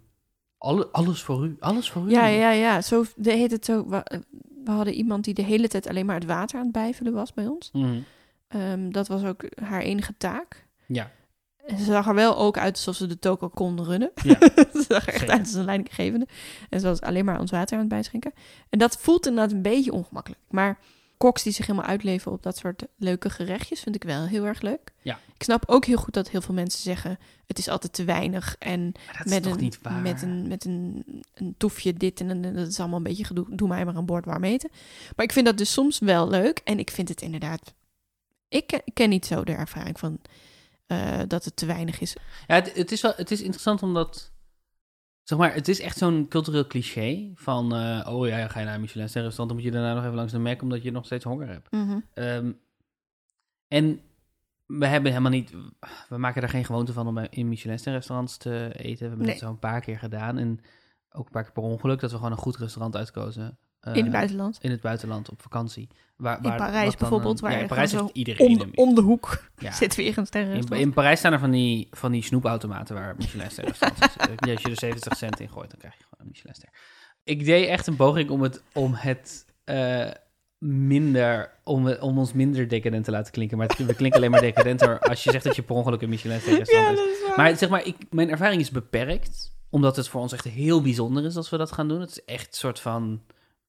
[0.58, 2.10] Alle, alles voor u, alles voor u.
[2.10, 2.80] Ja, ja, ja.
[2.80, 3.86] Zo de, heet het zo.
[4.64, 7.32] We, hadden iemand die de hele tijd alleen maar het water aan het bijvullen was
[7.32, 7.70] bij ons.
[7.72, 7.98] Mhm.
[8.48, 10.66] Ehm, dat was ook haar enige taak.
[10.86, 11.10] Ja.
[11.66, 14.10] En ze zag er wel ook uit alsof ze de toko kon runnen.
[14.22, 14.36] Ja,
[14.74, 15.30] ze zag er echt zeker.
[15.30, 16.26] uit als een leidinggevende.
[16.68, 18.32] En ze was alleen maar ons water aan het bijschenken.
[18.70, 20.40] En dat voelt inderdaad een beetje ongemakkelijk.
[20.50, 20.78] Maar
[21.16, 24.60] koks die zich helemaal uitleven op dat soort leuke gerechtjes vind ik wel heel erg
[24.60, 24.92] leuk.
[25.02, 25.18] Ja.
[25.34, 27.18] Ik snap ook heel goed dat heel veel mensen zeggen...
[27.46, 28.92] het is altijd te weinig en
[29.24, 30.00] met, een, niet waar?
[30.00, 33.56] met, een, met een, een toefje dit en dat is allemaal een beetje gedoe.
[33.56, 34.70] Doe mij maar een bord warm eten.
[35.16, 36.60] Maar ik vind dat dus soms wel leuk.
[36.64, 37.74] En ik vind het inderdaad...
[38.48, 40.20] Ik ken, ik ken niet zo de ervaring van
[40.86, 42.16] eh, dat het te weinig is.
[42.46, 44.32] Ja, het, het is wel, het is interessant omdat,
[45.24, 48.74] zeg maar, het is echt zo'n cultureel cliché van, eh, oh ja, ga je naar
[48.74, 51.04] een Michelin restaurant, dan moet je daarna nog even langs de Mac omdat je nog
[51.04, 51.70] steeds honger hebt.
[51.70, 51.98] Mhm.
[52.14, 52.52] Ehm,
[53.68, 54.00] en
[54.66, 55.54] we hebben helemaal niet,
[56.08, 58.98] we maken er geen gewoonte van om in Michelin restaurants te eten.
[58.98, 59.30] We hebben Nee.
[59.30, 60.60] het zo een paar keer gedaan en
[61.10, 63.58] ook een paar keer per ongeluk dat we gewoon een goed restaurant uitkozen.
[63.84, 64.58] Eh, In het buitenland.
[64.60, 65.88] in het buitenland op vakantie.
[66.16, 68.70] Waar, In waar, Parijs wat dan bijvoorbeeld, een- waar ja, in Parijs heeft iedereen Om,
[68.74, 69.72] om de hoek ja.
[69.72, 70.56] zit weer een sterren.
[70.56, 73.86] In, in Parijs staan er van die, van die snoepautomaten waar Michelin restaurants is.
[74.46, 76.68] Ja, Als je er 70 cent in gooit, dan krijg je gewoon een Michelin ster.
[77.24, 80.10] Ik deed echt een poging om het, om het eh,
[80.58, 83.58] minder, om, om ons minder decadent te laten klinken.
[83.58, 86.08] Maar het, we klinken alleen maar decadenter als je zegt dat je per ongeluk een
[86.08, 87.36] Michelin ster restaurant is.
[87.36, 89.52] Maar zeg maar, ik, mijn ervaring is beperkt.
[89.70, 92.00] Omdat het voor ons echt heel bijzonder is als we dat gaan doen.
[92.00, 93.22] Het is echt een soort van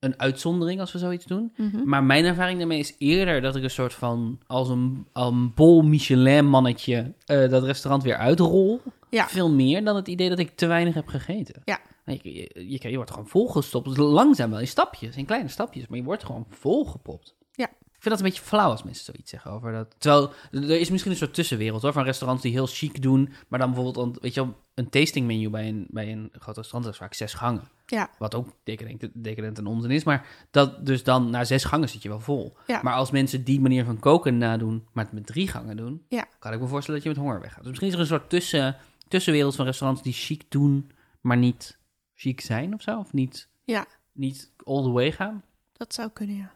[0.05, 1.53] een uitzondering als we zoiets doen.
[1.57, 1.89] Mhm.
[1.89, 5.81] Maar mijn ervaring daarmee is eerder dat ik een soort van als een, een bol
[5.81, 8.81] Michelin-mannetje eh, dat restaurant weer uitrol.
[9.09, 9.27] Ja.
[9.27, 11.61] Veel meer dan het idee dat ik te weinig heb gegeten.
[11.65, 11.79] Ja.
[12.05, 13.97] Je, je, je, je wordt gewoon volgestopt.
[13.97, 17.35] Langzaam wel in stapjes, in kleine stapjes, maar je wordt gewoon volgepopt.
[17.51, 17.65] Ja.
[17.67, 19.95] Ik vind dat een beetje flauw als mensen zoiets zeggen over dat.
[19.97, 23.59] Terwijl er is misschien een soort tussenwereld hoor, van restaurants die heel chic doen, maar
[23.59, 26.83] dan bijvoorbeeld een, weet je wel, een tasting menu bij een, bij een groot restaurant
[26.83, 27.69] dat is vaak zes gangen.
[27.85, 28.09] Ja.
[28.17, 30.03] Wat ook decadent, decadent en onzin is.
[30.03, 32.57] Maar dat dus dan na zes gangen zit je wel vol.
[32.67, 32.79] Ja.
[32.83, 36.27] Maar als mensen die manier van koken nadoen, maar het met drie gangen doen, Ja.
[36.39, 37.59] kan ik me voorstellen dat je met honger weggaat.
[37.59, 41.77] Dus misschien is er een soort tussen, tussenwereld van restaurants die chic doen, maar niet
[42.13, 42.99] chic zijn of zo.
[42.99, 43.85] Of niet, Ja.
[44.11, 45.43] niet all the way gaan.
[45.73, 46.53] Dat zou kunnen, ja.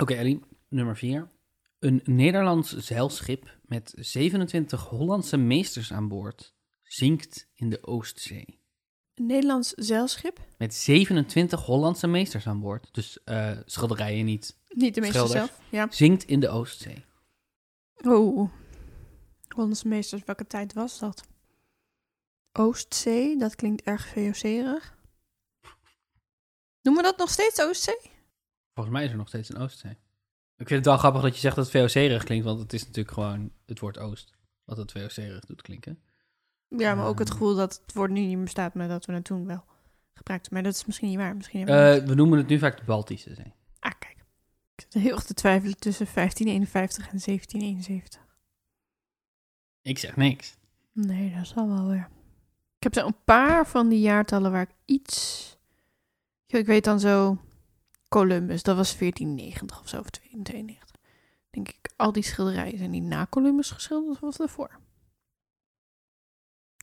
[0.00, 1.28] Oké, Ellie, nummer vier.
[1.78, 8.59] Een Nederlands zeilschip met 27 Hollandse meesters aan boord zinkt in de Oostzee.
[9.26, 10.40] Nederlands zeilschip.
[10.58, 12.88] Met 27 Hollandse meesters aan boord.
[12.92, 14.56] Dus eh, schilderijen niet.
[14.68, 15.50] Niet de meester Schilders.
[15.50, 15.60] zelf.
[15.70, 15.86] Ja.
[15.90, 17.04] Zinkt in de Oostzee.
[18.02, 18.50] Oh.
[19.48, 21.22] Hollandse meesters, welke tijd was dat?
[22.52, 24.98] Oostzee, dat klinkt erg VOC-erig.
[26.82, 28.00] Noemen we dat nog steeds Oostzee?
[28.74, 29.98] Volgens mij is er nog steeds een Oostzee.
[30.56, 32.80] Ik vind het wel grappig dat je zegt dat het VOC-erig klinkt, want het is
[32.80, 34.32] natuurlijk gewoon het woord Oost.
[34.64, 36.02] Wat het VOC-erig doet klinken.
[36.76, 37.36] Ja, maar ook het Ehm.
[37.38, 39.64] gevoel dat het woord nu niet meer bestaat, maar dat we het toen wel
[40.12, 40.54] gebruikten.
[40.54, 41.36] Maar dat is misschien niet waar.
[41.36, 43.52] Misschien we Eh, we noemen het nu vaak de Baltische Zee.
[43.78, 44.16] Ah, kijk.
[44.76, 48.20] Ik zit heel erg te twijfelen tussen 1551 en 1771.
[49.82, 50.56] Ik zeg niks.
[50.92, 52.08] Nee, dat zal wel weer.
[52.76, 55.48] Ik heb zo een paar van die jaartallen waar ik iets...
[56.46, 57.38] Ik weet dan zo...
[58.08, 61.00] Columbus, dat was 1490 of zo, of 92.
[61.50, 64.78] Denk ik, al die schilderijen zijn die na Columbus geschilderd of ervoor?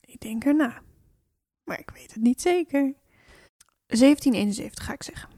[0.07, 0.81] Ik denk erna.
[1.63, 2.93] Maar ik weet het niet zeker.
[3.85, 5.29] 1771 ga ik zeggen.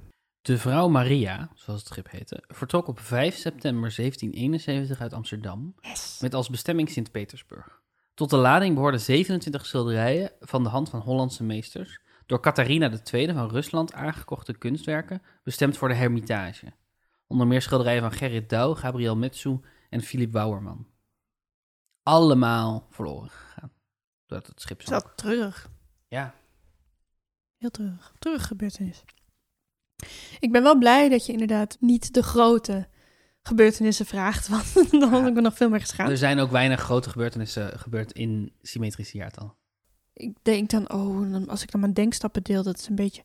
[0.41, 6.17] De vrouw Maria, zoals het schip heette, vertrok op 5 september 1771 uit Amsterdam Yes.
[6.21, 7.81] met als bestemming Sint-Petersburg.
[8.13, 13.33] Tot de lading behoorden 27 schilderijen van de hand van Hollandse meesters, door Catharina II
[13.33, 16.73] van Rusland aangekochte kunstwerken, bestemd voor de Hermitage.
[17.27, 20.87] Onder meer schilderijen van Gerrit Douw, Gabriel Metsu en Philip Wouwerman.
[22.03, 23.71] Allemaal verloren gegaan.
[24.29, 25.01] Doordat het schip zonk.
[25.01, 25.69] dat treurig?
[26.07, 26.33] Ja,
[27.57, 28.13] Heel treurig.
[28.19, 29.03] Treurig gebeurtenis.
[30.39, 32.87] Ik ben wel blij dat je inderdaad niet de grote
[33.41, 36.09] gebeurtenissen vraagt, want dan had ik me nog veel meer geschaamd.
[36.09, 39.55] er zijn ook weinig grote gebeurtenissen gebeurd in symmetrische jaartal.
[40.13, 43.23] Ik denk dan, oh, als ik dan mijn denkstappen deel, dat is een beetje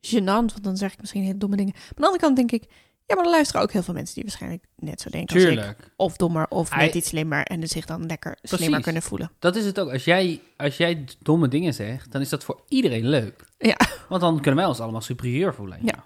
[0.00, 1.72] gênant, want dan zeg ik misschien hele domme dingen.
[1.72, 2.70] Maar aan de andere kant denk ik,
[3.06, 5.50] ja, maar er luisteren ook heel veel mensen die waarschijnlijk net zo denken als ik.
[5.50, 5.92] Tuurlijk.
[5.96, 8.58] Of dommer, of net iets slimmer en zich dan lekker Precies.
[8.58, 9.30] slimmer kunnen voelen.
[9.38, 9.92] Dat is het ook.
[9.92, 13.44] Als jij, als jij domme dingen zegt, dan is dat voor iedereen leuk.
[13.58, 13.76] Ja.
[14.08, 15.78] Want dan kunnen wij ons allemaal superieur voelen.
[15.82, 16.04] Ja.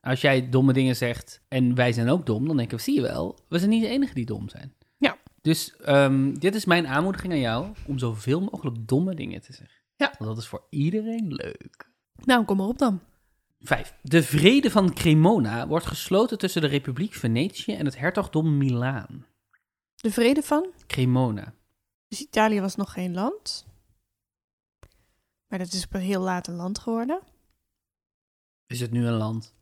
[0.00, 3.00] Als jij domme dingen zegt en wij zijn ook dom, dan denken we, zie je
[3.00, 4.74] wel, we zijn niet de enige die dom zijn.
[4.98, 5.16] Ja.
[5.42, 9.76] Dus ehm, dit is mijn aanmoediging aan jou om zoveel mogelijk domme dingen te zeggen.
[9.96, 10.14] Ja.
[10.18, 11.90] Want dat is voor iedereen leuk.
[12.24, 13.00] Nou, kom maar op dan.
[13.58, 13.94] Vijf.
[14.02, 19.26] De vrede van Cremona wordt gesloten tussen de Republiek Venetië en het hertogdom Milaan.
[19.94, 20.72] De vrede van?
[20.86, 21.54] Cremona.
[22.08, 23.66] Dus Italië was nog geen land.
[25.48, 27.20] Maar dat is op een heel laat een land geworden.
[28.66, 29.54] Is het nu een land?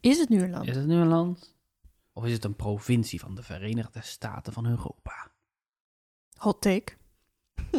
[0.00, 0.68] Is het nu een land?
[0.68, 1.54] Is het nu een land?
[2.12, 5.30] Of is het een provincie van de Verenigde Staten van Europa?
[6.36, 6.92] Hot take.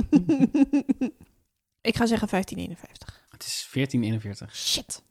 [1.89, 3.26] ik ga zeggen 1551.
[3.30, 4.56] Het is 1441.
[4.56, 5.04] Shit.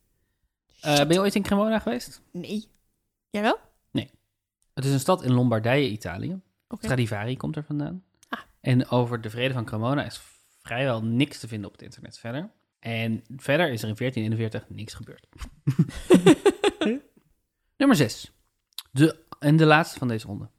[0.86, 2.20] Eh, ben je ooit in Cremona geweest?
[2.32, 2.68] Nee.
[3.30, 3.58] Jij wel?
[4.76, 6.40] Het is een stad in Lombardije, Italië.
[6.68, 6.84] Oké.
[6.84, 8.04] Stradivari komt er vandaan.
[8.28, 8.40] Ah.
[8.60, 10.20] En over de vrede van Cremona is
[10.62, 12.50] vrijwel niks te vinden op het internet verder.
[12.78, 15.26] En verder is er in 1441 niks gebeurd.
[17.78, 18.32] Nummer 6.
[18.90, 20.50] De, en de laatste van deze ronde.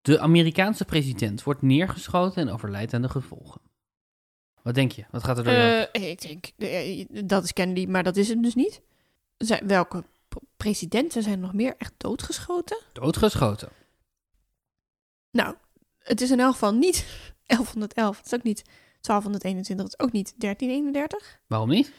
[0.00, 3.60] De Amerikaanse president wordt neergeschoten en overlijdt aan de gevolgen.
[4.62, 5.04] Wat denk je?
[5.10, 5.52] Wat gaat er door?
[5.52, 8.82] Eh, ik denk, eh, dat is Kennedy, maar dat is het dus niet.
[9.46, 10.04] Zijn, welke
[10.56, 12.78] presidenten zijn nog meer echt doodgeschoten?
[12.92, 13.68] Doodgeschoten.
[15.30, 15.54] Nou,
[15.98, 17.06] het is in elk geval niet
[17.46, 18.16] 1111.
[18.16, 18.64] Het is ook niet
[19.00, 19.84] 1221.
[19.86, 21.40] Het is ook niet 1331.
[21.46, 21.92] Waarom niet?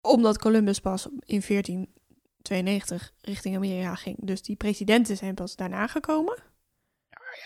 [0.00, 4.16] Omdat Columbus pas in 1492 richting Amerika ging.
[4.20, 6.42] Dus die presidenten zijn pas daarna gekomen.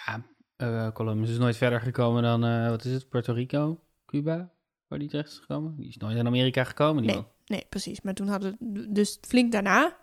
[0.07, 0.23] Ja,
[0.57, 4.51] eh, Columbus is nooit verder gekomen dan, eh, wat is het, Puerto Rico, Cuba,
[4.87, 5.77] waar die terecht is gekomen.
[5.77, 7.21] Die is nooit in Amerika gekomen, die Nee.
[7.21, 7.31] man.
[7.49, 8.01] Nee, precies.
[8.01, 8.57] Maar toen hadden
[8.93, 9.97] dus flink daarna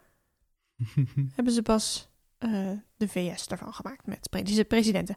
[1.36, 4.30] hebben ze pas eh, de VS daarvan gemaakt met
[4.68, 5.16] presidenten.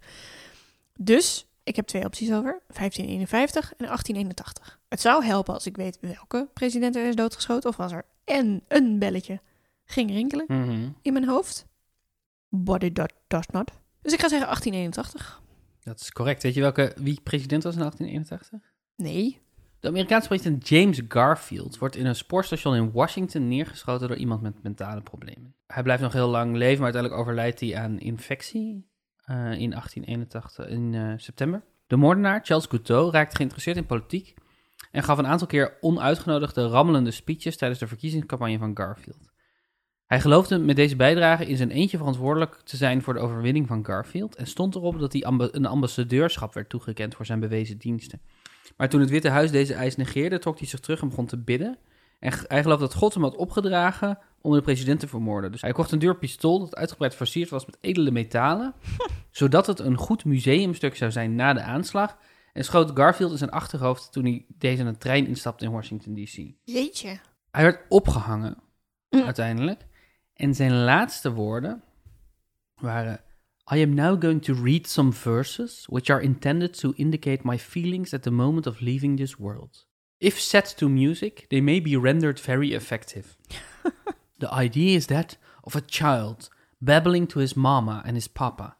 [0.96, 4.80] Dus ik heb twee opties over: 1551 en 1881.
[4.88, 8.64] Het zou helpen als ik weet welke president er is doodgeschoten of als er en
[8.68, 9.40] een belletje
[9.84, 10.88] ging rinkelen Mhm.
[11.02, 11.66] in mijn hoofd.
[12.48, 13.70] But it do- does not.
[14.02, 15.42] Dus ik ga zeggen 1881.
[15.82, 16.42] Dat is correct.
[16.42, 18.72] Weet je welke, wie president was in 1881?
[18.96, 19.40] Nee.
[19.80, 24.62] De Amerikaanse president James Garfield wordt in een spoorstation in Washington neergeschoten door iemand met
[24.62, 25.54] mentale problemen.
[25.66, 28.88] Hij blijft nog heel lang leven, maar uiteindelijk overlijdt hij aan infectie
[29.24, 31.62] eh, in 1881, in eh, september.
[31.86, 34.34] De moordenaar, Charles Couteau, raakte geïnteresseerd in politiek
[34.90, 39.30] en gaf een aantal keer onuitgenodigde rammelende speeches tijdens de verkiezingscampagne van Garfield.
[40.08, 43.84] Hij geloofde met deze bijdrage in zijn eentje verantwoordelijk te zijn voor de overwinning van
[43.84, 48.20] Garfield en stond erop dat hij een ambassadeurschap werd toegekend voor zijn bewezen diensten.
[48.76, 51.36] Maar toen het Witte Huis deze eis negeerde, trok hij zich terug en begon te
[51.36, 51.78] bidden.
[52.18, 55.52] En hij geloofde dat God hem had opgedragen om de president te vermoorden.
[55.52, 58.74] Dus hij kocht een duur pistool dat uitgebreid versierd was met edele metalen,
[59.30, 62.18] zodat het een goed museumstuk zou zijn na de aanslag.
[62.52, 66.52] En schoot Garfield in zijn achterhoofd toen hij deze een trein instapte in Washington D.C.
[66.64, 67.18] Jeetje.
[67.50, 68.56] Hij werd opgehangen,
[69.10, 69.22] Mm.
[69.22, 69.86] uiteindelijk.
[70.38, 71.82] En zijn laatste woorden
[72.74, 73.20] waren...
[73.74, 78.12] I am now going to read some verses which are intended to indicate my feelings
[78.12, 79.86] at the moment of leaving this world.
[80.18, 83.36] If set to music, they may be rendered very effective.
[84.38, 86.48] the idea is that of a child
[86.80, 88.76] babbling to his mama and his papa.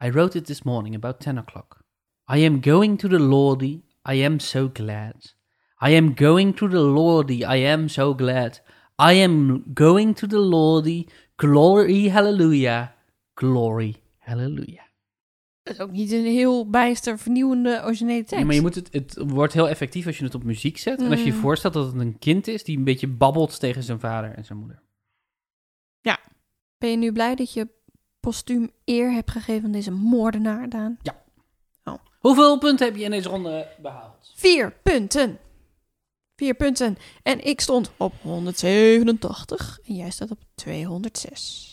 [0.00, 1.84] I wrote it this morning about 10 o'clock.
[2.26, 5.32] I am going to the Lordy, I am so glad.
[5.80, 8.60] I am going to the Lordy, I am so glad.
[9.02, 12.88] I am going to the Lordy, glory, hallelujah,
[13.34, 14.82] glory, hallelujah.
[15.62, 18.38] Dat is ook niet een heel bijster vernieuwende originele tekst.
[18.38, 21.00] Ja, maar je moet het, het wordt heel effectief als je het op muziek zet.
[21.00, 21.40] En als je je Mm.
[21.40, 24.58] voorstelt dat het een kind is die een beetje babbelt tegen zijn vader en zijn
[24.58, 24.82] moeder.
[26.78, 27.68] Ben je nu blij dat je
[28.20, 30.98] postuum eer hebt gegeven aan deze moordenaar, Daan?
[32.18, 34.32] Hoeveel punten heb je in deze ronde behaald?
[34.34, 35.38] Vier punten.
[36.36, 36.96] Vier punten.
[37.22, 41.72] En ik stond op 187 en jij staat op 206.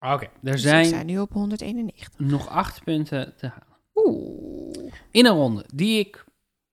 [0.00, 2.18] Oké, er Dus ik zijn sta nu op 191.
[2.18, 3.66] nog acht punten te halen.
[3.94, 4.92] Oeh.
[5.10, 6.24] In een ronde die ik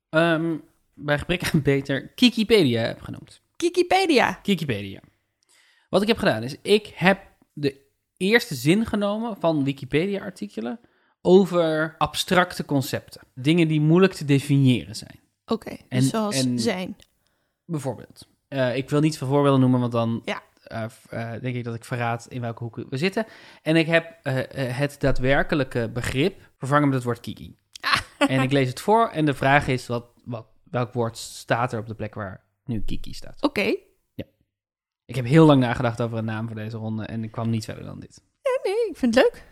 [0.10, 0.56] ehm,
[0.94, 3.42] bij gebrek aan beter Kikipedia heb genoemd.
[3.58, 4.40] Wikipedia.
[4.44, 5.00] Wikipedia.
[5.90, 7.20] Wat ik heb gedaan is, ik heb
[7.54, 7.82] de
[8.18, 10.80] eerste zin genomen van Wikipedia-artikelen
[11.22, 13.22] over abstracte concepten.
[13.34, 15.20] Dingen die moeilijk te definiëren zijn.
[15.46, 16.96] Oké, dus En- zoals en- zijn.
[17.66, 18.28] Bijvoorbeeld.
[18.48, 20.42] eh, ik wil niet veel voorbeelden noemen, want dan Ja.
[20.64, 23.26] eh, eh, denk ik dat ik verraad in welke hoek we zitten.
[23.62, 24.20] En ik heb
[24.58, 27.56] het daadwerkelijke begrip vervangen met het woord kiki.
[28.18, 31.80] En ik lees het voor en de vraag is, wat, wat, welk woord staat er
[31.80, 33.42] op de plek waar nu kiki staat?
[33.42, 33.76] Oké.
[35.08, 37.66] Ik heb heel lang nagedacht over een naam voor deze ronde en ik kwam niet
[37.66, 38.22] verder dan dit.
[38.42, 39.44] Ja, nee, ik vind het leuk.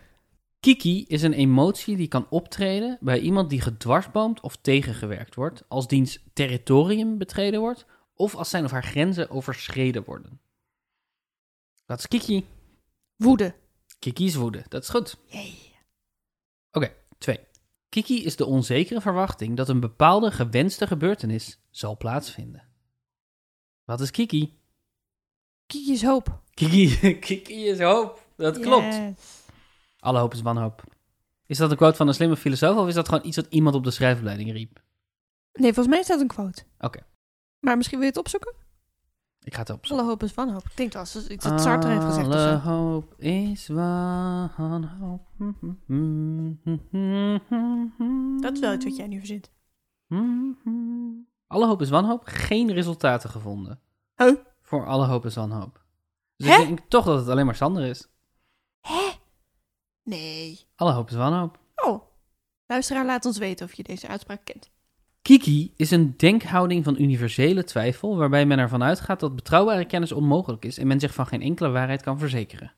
[0.60, 5.88] Kiki is een emotie die kan optreden bij iemand die gedwarsboomd of tegengewerkt wordt, als
[5.88, 10.40] diens territorium betreden wordt, of als zijn of haar grenzen overschreden worden.
[11.86, 12.46] Dat is Kiki.
[13.16, 13.54] Woede.
[13.98, 15.16] Kiki is woede, dat is goed.
[16.72, 17.40] Oké, twee.
[17.88, 22.68] Kiki is de onzekere verwachting dat een bepaalde gewenste gebeurtenis zal plaatsvinden.
[23.84, 24.58] Wat is Kiki?
[25.66, 26.42] Kiki is hoop.
[26.54, 28.26] Kiki, Kiki is hoop.
[28.36, 29.00] Dat klopt.
[29.98, 30.84] Alle hoop is wanhoop.
[31.46, 33.74] Is dat een quote van een slimme filosoof of is dat gewoon iets wat iemand
[33.74, 34.82] op de schrijfopleiding riep?
[35.52, 36.62] Nee, volgens mij is dat een quote.
[36.78, 37.06] Oké.
[37.64, 38.54] Maar misschien wil je het opzoeken?
[39.40, 39.98] Ik ga het opzoeken.
[39.98, 40.64] Alle hoop is wanhoop.
[40.64, 42.56] Ik denk wel, als iets dat Sartre heeft gezegd of Alle zo.
[42.70, 45.20] hoop is wanhoop.
[48.42, 49.50] Dat is wel iets wat jij nu verzint.
[51.46, 52.22] Alle hoop is wanhoop.
[52.24, 53.80] Geen resultaten gevonden.
[54.16, 54.34] Huh?
[54.62, 55.84] Voor alle hoop is wanhoop.
[56.36, 56.60] Dus Hè?
[56.60, 58.08] ik denk toch dat het alleen maar Sander is.
[58.80, 59.10] Hè?
[60.02, 60.60] Nee.
[60.76, 61.58] Alle hoop is wanhoop.
[61.74, 62.02] Oh.
[62.66, 64.70] Luisteraar, laat ons weten of je deze uitspraak kent.
[65.24, 70.64] Kiki is een denkhouding van universele twijfel, waarbij men ervan uitgaat dat betrouwbare kennis onmogelijk
[70.64, 72.74] is en men zich van geen enkele waarheid kan verzekeren.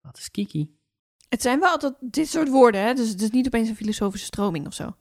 [0.00, 0.76] Wat is Kiki?
[1.28, 2.94] Het zijn wel altijd dit soort woorden, hè?
[2.94, 4.96] Dus het is niet opeens een filosofische stroming of zo.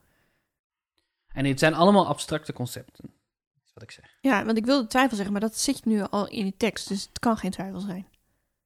[1.28, 3.14] En het zijn allemaal abstracte concepten.
[3.66, 4.18] Is wat ik zeg.
[4.22, 7.02] Ja, want ik wilde twijfel zeggen, maar dat zit nu al in die tekst, dus
[7.02, 8.08] het kan geen twijfel zijn.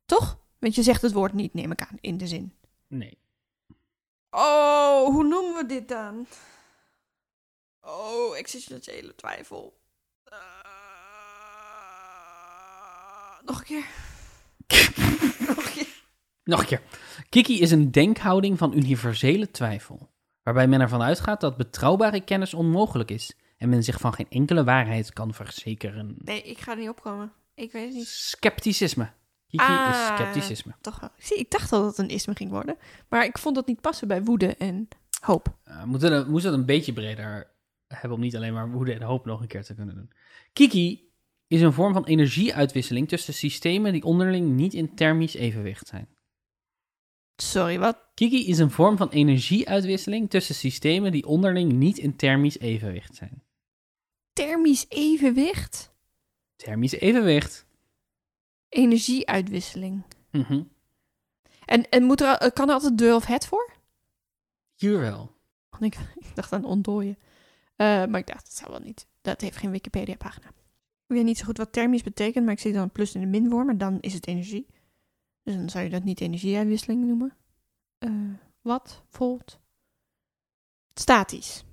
[0.06, 0.40] Toch?
[0.60, 2.54] Want je zegt het woord niet, neem ik aan, in de zin.
[2.88, 3.18] Nee.
[4.30, 6.28] Oh, hoe noemen we dit dan?
[7.86, 9.78] Oh, existentiële twijfel.
[10.24, 10.38] Eh,
[13.46, 13.86] nog een keer.
[15.48, 15.88] nog een keer.
[16.44, 16.82] Nog een keer.
[17.30, 20.12] Kiki is een denkhouding van universele twijfel,
[20.44, 24.64] waarbij men ervan uitgaat dat betrouwbare kennis onmogelijk is en men zich van geen enkele
[24.64, 26.16] waarheid kan verzekeren.
[26.18, 27.34] Nee, ik ga er niet opkomen.
[27.56, 28.08] Ik weet het niet.
[28.08, 29.12] Scepticisme.
[29.48, 30.16] Kiki is Ah.
[30.16, 30.76] scepticisme.
[30.82, 31.10] Toch wel.
[31.18, 32.78] Zie, ik dacht al dat het een isme ging worden.
[33.10, 34.88] Maar ik vond dat niet passen bij woede en
[35.20, 35.48] hoop.
[35.68, 35.86] Uh, het-
[36.28, 37.54] moeten het een beetje breder
[37.88, 40.12] hebben om niet alleen maar woede en hoop nog een keer te kunnen doen.
[40.54, 41.10] Kiki
[41.48, 46.08] is een vorm van energieuitwisseling tussen systemen die onderling niet in thermisch evenwicht zijn.
[47.36, 47.98] Sorry, wat?
[48.14, 53.44] Kiki is een vorm van energieuitwisseling tussen systemen die onderling niet in thermisch evenwicht zijn.
[54.34, 55.94] Thermisch evenwicht?
[56.56, 57.66] Thermisch evenwicht.
[58.70, 60.04] Energieuitwisseling.
[60.32, 60.64] Mhm.
[61.66, 63.74] En, en moet er, kan er altijd de of het voor?
[64.76, 65.36] Hier wel.
[65.70, 67.18] Want ik, ik dacht aan ontdooien.
[67.76, 69.08] Eh, maar ik dacht, dat zou wel niet.
[69.22, 70.48] Dat heeft geen Wikipedia-pagina.
[71.08, 73.22] Ik weet niet zo goed wat thermisch betekent, maar ik zie dan een plus in
[73.22, 74.68] de min voor, maar dan is het energie.
[75.44, 77.36] Dus dan zou je dat niet energieuitwisseling noemen.
[77.98, 78.12] Eh
[78.62, 79.04] wat?
[79.10, 79.60] Volt?
[80.94, 81.64] Statisch,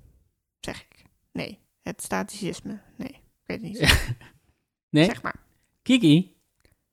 [0.59, 1.05] zeg ik.
[1.31, 2.79] Nee, het staticisme.
[2.97, 4.15] Nee, ik weet het niet.
[4.89, 5.43] Nee, Zeg maar.
[5.81, 6.35] Kiki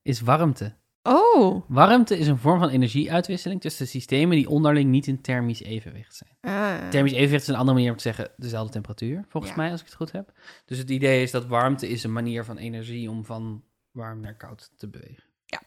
[0.02, 0.76] is warmte.
[1.12, 6.14] Oh, Warmte is een vorm van energieuitwisseling tussen systemen die onderling niet in thermisch evenwicht
[6.16, 6.36] zijn.
[6.40, 6.88] ah.
[6.88, 9.58] Thermisch evenwicht is een andere manier om te zeggen dezelfde temperatuur, volgens Ja.
[9.58, 10.32] mij, als ik het goed heb.
[10.64, 14.36] Dus het idee is dat warmte is een manier van energie om van warm naar
[14.36, 15.24] koud te bewegen.
[15.46, 15.60] Ja.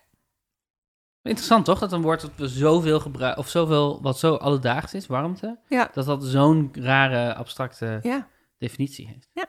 [1.22, 5.08] Interessant toch, dat een woord dat we zoveel gebruiken, of zoveel, wat zo alledaags is,
[5.08, 5.90] warmte, Ja.
[5.94, 8.28] dat dat zo'n rare, abstracte Ja,
[8.58, 9.30] definitie heeft.
[9.34, 9.46] Ja.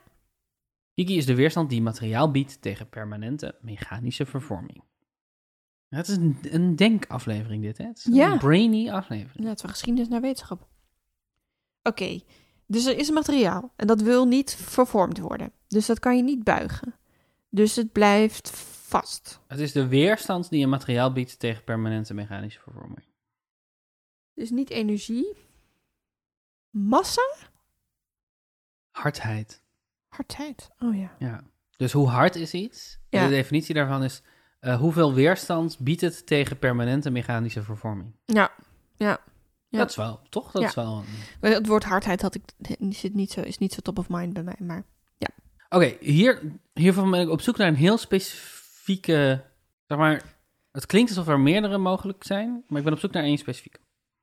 [0.94, 4.82] Kiki is de weerstand die materiaal biedt tegen permanente mechanische vervorming.
[5.94, 7.84] Het is een, een denkaflevering dit, hè?
[7.86, 8.36] Het is een Ja.
[8.36, 9.44] brainy aflevering.
[9.46, 10.68] Laten we geschiedenis naar wetenschap.
[11.82, 12.20] Oké,
[12.66, 15.52] dus er is een materiaal en dat wil niet vervormd worden.
[15.68, 16.94] Dus dat kan je niet buigen.
[17.48, 18.50] Dus het blijft
[18.86, 19.40] vast.
[19.46, 23.04] Het is de weerstand die een materiaal biedt tegen permanente mechanische vervorming.
[24.34, 25.36] Dus niet energie.
[26.70, 27.34] Massa?
[28.90, 29.62] Hardheid.
[30.08, 30.70] Hardheid.
[30.78, 31.16] Oh ja.
[31.18, 31.44] Ja.
[31.76, 32.98] Dus hoe hard is iets?
[33.08, 33.24] Ja.
[33.24, 34.22] De definitie daarvan is
[34.64, 38.12] eh, hoeveel weerstand biedt het tegen permanente mechanische vervorming.
[38.26, 38.50] Ja,
[38.96, 39.18] ja.
[39.68, 39.78] Ja.
[39.80, 40.50] Dat is wel, toch?
[40.50, 40.68] Dat Ja.
[40.68, 40.96] is wel.
[40.98, 41.04] een-
[41.40, 42.42] Maar Het woord hardheid had ik,
[42.90, 44.56] zit niet zo, is niet zo top of mind bij mij.
[44.58, 44.84] Maar
[45.68, 49.44] Oké, hier, hiervan ben ik op zoek naar een heel specifieke.
[49.86, 50.22] Zeg maar,
[50.72, 53.78] het klinkt alsof er meerdere mogelijk zijn, maar ik ben op zoek naar één specifieke.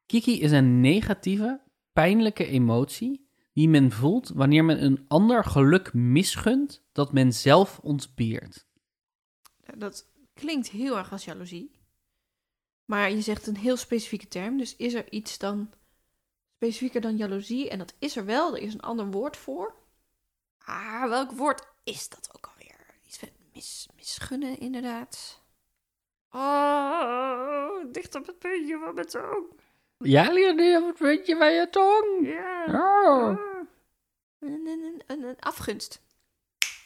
[0.06, 1.60] Kiki is een negatieve,
[1.94, 8.66] pijnlijke emotie die men voelt wanneer men een ander geluk misgunt dat men zelf ontbeert.
[9.78, 10.06] dat
[10.42, 11.72] klinkt heel erg als jaloezie.
[12.86, 14.58] Maar je zegt een heel specifieke term.
[14.58, 15.74] Dus is er iets dan
[16.56, 17.70] specifieker dan jaloezie?
[17.70, 18.56] En dat is er wel.
[18.56, 19.76] Er is een ander woord voor.
[20.66, 22.76] Ah, welk woord is dat ook alweer?
[23.08, 25.42] Iets met mis, misgunnen, inderdaad.
[26.32, 29.46] Oh, dicht op het puntje van mijn tong.
[29.98, 32.28] Ja, nu op het puntje van je tong.
[32.28, 32.66] Ja.
[32.66, 33.28] Oh.
[33.28, 33.38] Ah.
[34.40, 36.02] Een, een, een, een afgunst.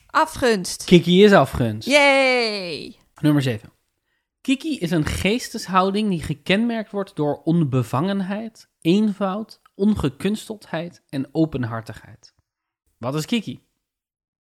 [0.07, 0.83] Afgunst.
[0.83, 1.87] Kiki is afgunst.
[1.87, 3.03] Yay!
[3.21, 3.71] Nummer 7.
[4.41, 12.35] Kiki is een geesteshouding die gekenmerkt wordt door onbevangenheid, eenvoud, ongekunsteldheid en openhartigheid.
[12.97, 13.67] Wat is Kiki?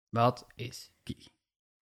[0.08, 1.28] Wat is Kiki?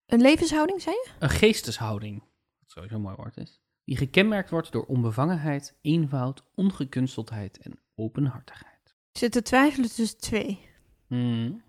[0.07, 1.11] Een levenshouding, zei je?
[1.19, 2.23] Een geesteshouding,
[2.59, 8.95] wat sowieso een mooi woord is, die gekenmerkt wordt door onbevangenheid, eenvoud, ongekunsteldheid en openhartigheid.
[9.13, 10.69] Ik zit te twijfelen tussen twee.
[11.07, 11.63] Hmm.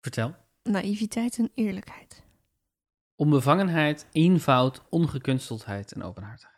[0.00, 0.34] Vertel.
[0.62, 2.26] Naïviteit en eerlijkheid.
[3.18, 6.56] Onbevangenheid, eenvoud, ongekunsteldheid en openhartigheid.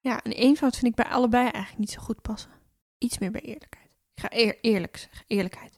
[0.00, 2.50] Ja, en eenvoud vind ik bij allebei eigenlijk niet zo goed passen.
[2.98, 3.90] Iets meer bij eerlijkheid.
[4.14, 5.24] Ik ga eer- eerlijk zeggen.
[5.26, 5.72] Eerlijkheid.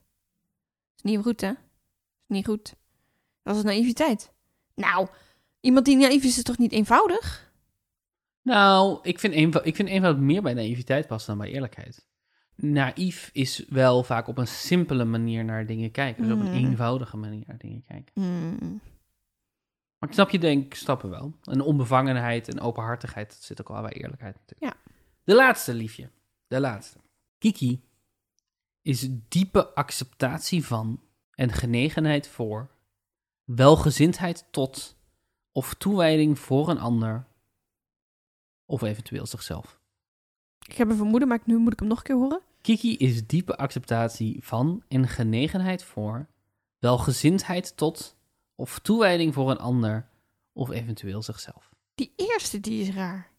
[0.96, 1.48] Is niet goed, hè?
[1.50, 1.56] Is
[2.26, 2.74] niet goed.
[3.42, 4.32] Dat is naïviteit.
[4.74, 5.08] Nou,
[5.60, 7.52] iemand die naïef is, is toch niet eenvoudig?
[8.42, 12.06] Nou, ik vind, eenvo ik vind eenvoud meer bij naïviteit passen dan bij eerlijkheid.
[12.54, 16.22] Naïef is wel vaak op een simpele manier naar dingen kijken.
[16.22, 16.54] Dus op een Mm.
[16.54, 18.12] eenvoudige manier naar dingen kijken.
[18.14, 18.80] Hmm.
[19.98, 21.32] Maar ik snap je denk stappen wel.
[21.42, 24.74] Een onbevangenheid en openhartigheid, dat zit ook wel bij eerlijkheid natuurlijk.
[24.74, 24.92] Ja.
[25.24, 26.10] De laatste, liefje.
[26.46, 26.98] De laatste.
[27.38, 27.82] Kiki
[28.82, 32.70] is diepe acceptatie van en genegenheid voor,
[33.44, 34.96] welgezindheid tot
[35.52, 37.26] of toewijding voor een ander
[38.64, 39.80] of eventueel zichzelf.
[40.68, 42.40] Ik heb een vermoeden, maar nu moet ik hem nog een keer horen.
[42.60, 46.28] Kiki is diepe acceptatie van en genegenheid voor,
[46.78, 48.16] welgezindheid tot
[48.58, 50.08] of toewijding voor een ander
[50.52, 51.68] of eventueel zichzelf.
[51.94, 53.30] Die eerste, die is raar.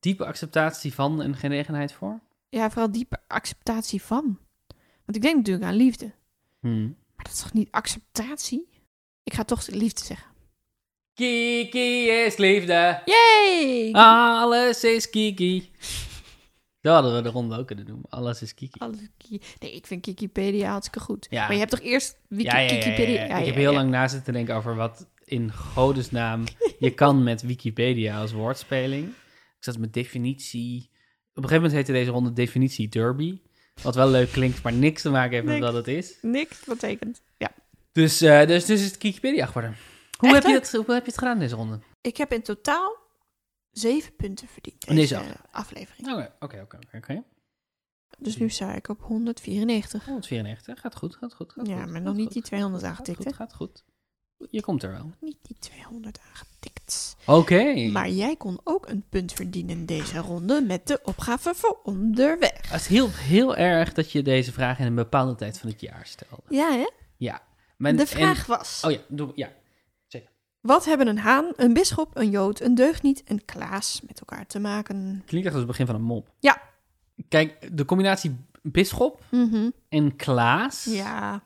[0.00, 2.20] Diepe acceptatie van en genegenheid voor?
[2.48, 4.38] Ja, vooral diepe acceptatie van.
[5.04, 6.12] Want ik denk natuurlijk aan liefde.
[6.60, 6.96] Hmm.
[7.14, 8.68] Maar dat is toch niet acceptatie?
[9.22, 10.30] Ik ga toch liefde zeggen.
[11.14, 13.92] Kiki is liefde, Yay!
[13.92, 15.70] alles is Kiki.
[16.82, 18.02] Zo hadden we de ronde ook kunnen doen.
[18.08, 18.78] Alles is Kiki.
[18.78, 19.44] Alles is Kiki.
[19.58, 21.26] Nee, ik vind Wikipedia hartstikke goed.
[21.30, 21.42] Ja.
[21.42, 22.74] Maar je hebt toch eerst Wiki Ja, ja.
[22.74, 23.36] Wikipedia?
[23.36, 26.44] Ik heb heel lang na zitten denken over wat in godesnaam
[26.78, 29.08] je kan met Wikipedia als woordspeling.
[29.58, 30.90] Ik zat met definitie.
[31.34, 33.38] Op een gegeven moment heette deze ronde definitie derby.
[33.82, 36.18] Wat wel leuk klinkt, maar niks te maken heeft met wat het is.
[36.22, 37.22] Niks betekent.
[37.36, 37.50] Ja.
[37.92, 39.76] Dus, eh, dus, dus is het Wikipedia geworden.
[40.18, 41.78] Hoe Echt heb, je het, hoe heb je het gedaan deze ronde?
[42.00, 42.96] Ik heb in totaal
[43.78, 44.84] zeven punten verdiend.
[44.86, 46.08] In deze aflevering.
[46.12, 46.78] Oké, oké, oké.
[46.96, 47.22] oké.
[48.18, 50.04] Dus nu sta ik op 194.
[50.04, 51.52] 194, gaat goed, gaat goed.
[51.52, 52.32] Gaat Ja, goed, maar gaat nog niet goed.
[52.32, 53.32] die 200 Gaat aangetikt, hè?
[53.32, 53.84] gaat goed.
[54.50, 55.10] Je komt er wel.
[55.20, 57.16] Niet die 200 aangetikt.
[57.26, 57.88] Oké.
[57.92, 62.70] Maar jij kon ook een punt verdienen in deze ronde met de opgave voor onderweg.
[62.70, 66.06] Het hielp heel erg dat je deze vraag in een bepaalde tijd van het jaar
[66.06, 66.42] stelde.
[66.48, 66.88] Ja, hè?
[67.16, 67.42] Ja.
[67.76, 68.82] Maar, De en- vraag was...
[68.84, 69.52] oh ja, doe, ja.
[70.60, 74.58] Wat hebben een haan, een bisschop, een jood, een deugniet en Klaas met elkaar te
[74.58, 75.22] maken?
[75.26, 76.28] Klinkt echt als het begin van een mop.
[76.38, 76.60] Ja.
[77.28, 79.70] Kijk, de combinatie bisschop Mhm.
[79.88, 81.42] en Klaas Ja,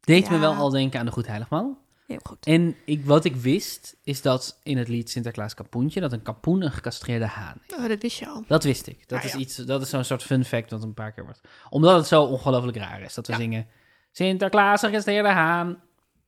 [0.00, 1.78] deed me wel al denken aan de Goed Heiligman.
[2.06, 2.46] heel goed.
[2.46, 6.62] En ik, wat ik wist, is dat in het lied Sinterklaas Kapoentje, dat een kapoen
[6.62, 7.74] een gecastreerde haan is.
[7.76, 8.44] Oh, dat wist je al.
[8.46, 9.08] Dat wist ik.
[9.08, 9.38] Dat Ah, is ja.
[9.38, 11.40] iets, dat is zo'n soort fun fact dat een paar keer wordt.
[11.70, 13.66] Omdat het zo ongelooflijk raar is dat we zingen
[14.12, 15.82] Sinterklaas een gecastreerde haan.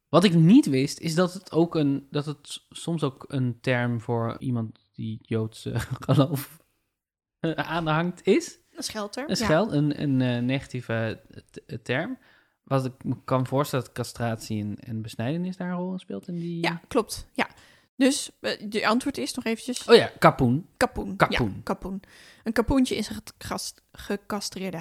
[0.09, 4.00] Wat ik niet wist, is dat het ook een, dat het soms ook een term
[4.00, 5.74] voor iemand die Joodse
[6.07, 6.64] geloof
[7.40, 8.59] eh, aanhangt is.
[8.72, 9.30] Een schelter.
[9.30, 11.20] Een scheld, een, een eh, negatieve
[11.66, 12.18] eh, term.
[12.62, 16.28] Wat ik me kan voorstellen dat castratie en, en besnijdenis daar een rol in speelt.
[16.28, 16.62] In die...
[16.62, 17.26] Ja, klopt.
[17.32, 17.48] Ja.
[17.96, 18.30] Dus
[18.68, 20.66] de antwoord is nog eventjes Oh ja, kapoen.
[20.76, 21.16] kapoen.
[21.16, 21.52] kapoen.
[21.54, 22.02] Ja, kapoen.
[22.44, 24.78] Een kapoentje is een gecast- gecastreerde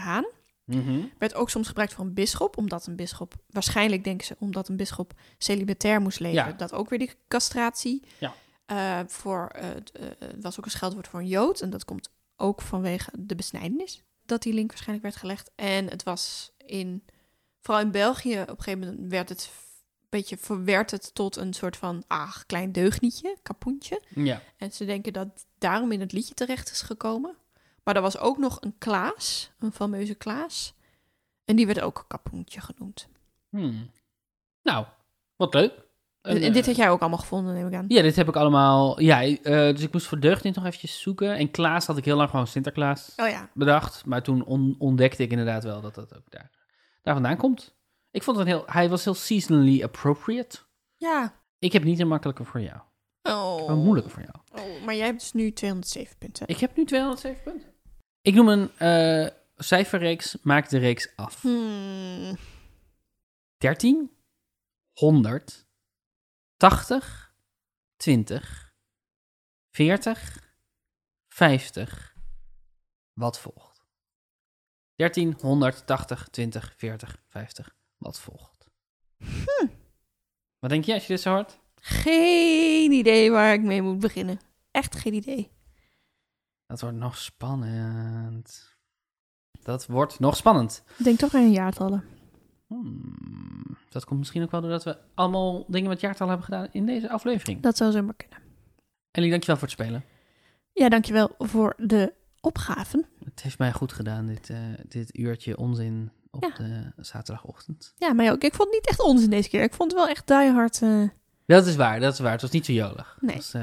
[0.66, 1.06] Mhm.
[1.18, 4.78] Werd ook soms gebruikt voor een bisschop, omdat een bisschop, waarschijnlijk denken ze, omdat een
[4.78, 6.46] bisschop celibatair moest leven.
[6.46, 6.52] Ja.
[6.52, 8.04] Dat ook weer die castratie.
[8.18, 8.34] Ja.
[8.66, 11.62] Eh, voor, eh, het, eh, het was ook een scheldwoord voor een jood.
[11.62, 14.04] En dat komt ook vanwege de besnijdenis.
[14.26, 15.52] Dat die link waarschijnlijk werd gelegd.
[15.56, 17.04] En het was in,
[17.62, 19.52] vooral in België, op een gegeven moment werd het
[20.02, 24.02] een beetje verwerd het tot een soort van, ah, klein deugnietje, kapoentje.
[24.10, 24.42] Ja.
[24.58, 27.36] En ze denken dat daarom in het liedje terecht is gekomen.
[27.86, 30.74] Maar er was ook nog een Klaas, een fameuze Klaas.
[31.46, 33.08] En die werd ook kapoentje genoemd.
[33.50, 33.92] Hmm.
[34.64, 34.86] Nou,
[35.36, 35.84] wat leuk.
[36.22, 37.86] En, en dit had jij ook allemaal gevonden, neem ik aan.
[37.88, 39.00] Ja, dit heb ik allemaal.
[39.02, 41.36] Ja, eh, dus ik moest voor deugniet nog eventjes zoeken.
[41.36, 44.06] En Klaas had ik heel lang gewoon Sinterklaas Oh ja, bedacht.
[44.06, 46.52] Maar toen on- ontdekte ik inderdaad wel dat dat ook daar,
[47.02, 47.76] daar vandaan komt.
[48.12, 48.64] Ik vond het een heel.
[48.66, 50.58] Hij was heel seasonally appropriate.
[50.96, 51.44] ja.
[51.60, 52.80] Ik heb niet een makkelijke voor jou.
[53.24, 53.70] Oh.
[53.70, 54.68] Een moeilijke voor jou.
[54.68, 56.48] Oh, maar jij hebt dus nu 207 punten.
[56.48, 57.74] Ik heb nu 207 punten.
[58.26, 60.38] Ik noem een eh, cijferreeks.
[60.42, 61.42] Maak de reeks af.
[61.42, 62.38] Hmm.
[63.58, 64.12] 13,
[64.94, 65.68] 100,
[66.58, 67.36] 80,
[67.98, 68.74] 20,
[69.70, 70.56] 40,
[71.28, 72.16] 50.
[73.14, 73.86] Wat volgt?
[74.96, 77.76] 13, 100, 80, 20, 40, 50.
[77.98, 78.70] Wat volgt?
[80.60, 81.60] Wat denk je als je dit zo hoort?
[81.76, 84.40] Geen idee waar ik mee moet beginnen.
[84.72, 85.55] Echt geen idee.
[86.68, 88.76] Dat wordt nog spannend.
[89.64, 90.84] Dat wordt nog spannend.
[90.98, 92.04] Ik denk toch aan jaartallen.
[92.68, 96.86] Hmm, dat komt misschien ook wel doordat we allemaal dingen met jaartal hebben gedaan in
[96.86, 97.62] deze aflevering.
[97.62, 98.38] Dat zou zomaar kunnen.
[99.12, 100.04] Ellie, dankjewel voor het spelen.
[100.74, 103.06] Ja, dankjewel voor de opgaven.
[103.24, 104.58] Het heeft mij goed gedaan, dit, eh,
[104.88, 106.50] dit uurtje onzin op Ja.
[106.66, 107.94] de zaterdagochtend.
[107.98, 108.44] Ja, maar ook.
[108.44, 109.64] Ik vond het niet echt onzin deze keer.
[109.64, 110.82] Ik vond het wel echt die hard.
[111.48, 112.32] Eh, Dat is waar, dat is waar.
[112.32, 113.18] Het was niet zo jolig.
[113.20, 113.36] Nee.
[113.36, 113.62] Was, eh,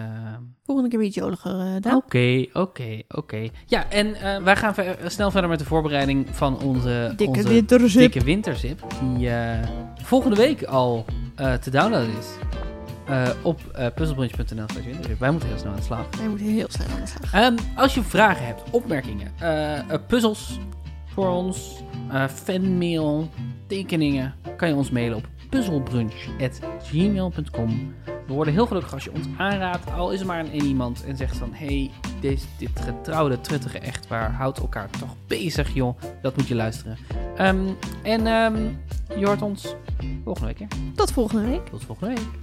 [0.64, 1.96] volgende keer weer iets joliger Daan.
[1.96, 3.48] Oké, oké, oké.
[3.66, 7.48] Ja, en eh, wij gaan ver- snel verder met de voorbereiding van onze Dikke onze
[7.48, 8.00] winterzip.
[8.12, 8.84] dikke winterzip.
[9.16, 9.68] Die eh,
[10.02, 11.04] volgende week al
[11.34, 12.26] eh, te downloaden is.
[13.06, 14.64] eh, op uh, puzzelbrunch.nl.
[15.18, 16.06] Wij moeten heel snel aan de slag.
[16.18, 17.32] Wij moeten heel snel aan de slag.
[17.32, 20.58] Ehm, als je vragen hebt, opmerkingen, eh, eh, puzzels
[21.06, 23.28] voor ons, eh, fanmail,
[23.66, 27.94] tekeningen, kan je ons mailen op puzzelbrunch.gmail.com.
[28.26, 31.04] We worden heel gelukkig als je ons aanraadt, al is er maar een één iemand
[31.04, 31.52] en zegt van...
[31.52, 31.90] hey,
[32.20, 35.98] dit, dit getrouwde, truttige echtpaar houdt elkaar toch bezig, joh.
[36.22, 36.96] Dat moet je luisteren.
[37.36, 37.68] Ehm,
[38.02, 38.68] en ehm,
[39.18, 39.74] je hoort ons
[40.24, 40.68] volgende week weer.
[40.94, 41.66] Tot volgende week.
[41.66, 42.41] Tot volgende week.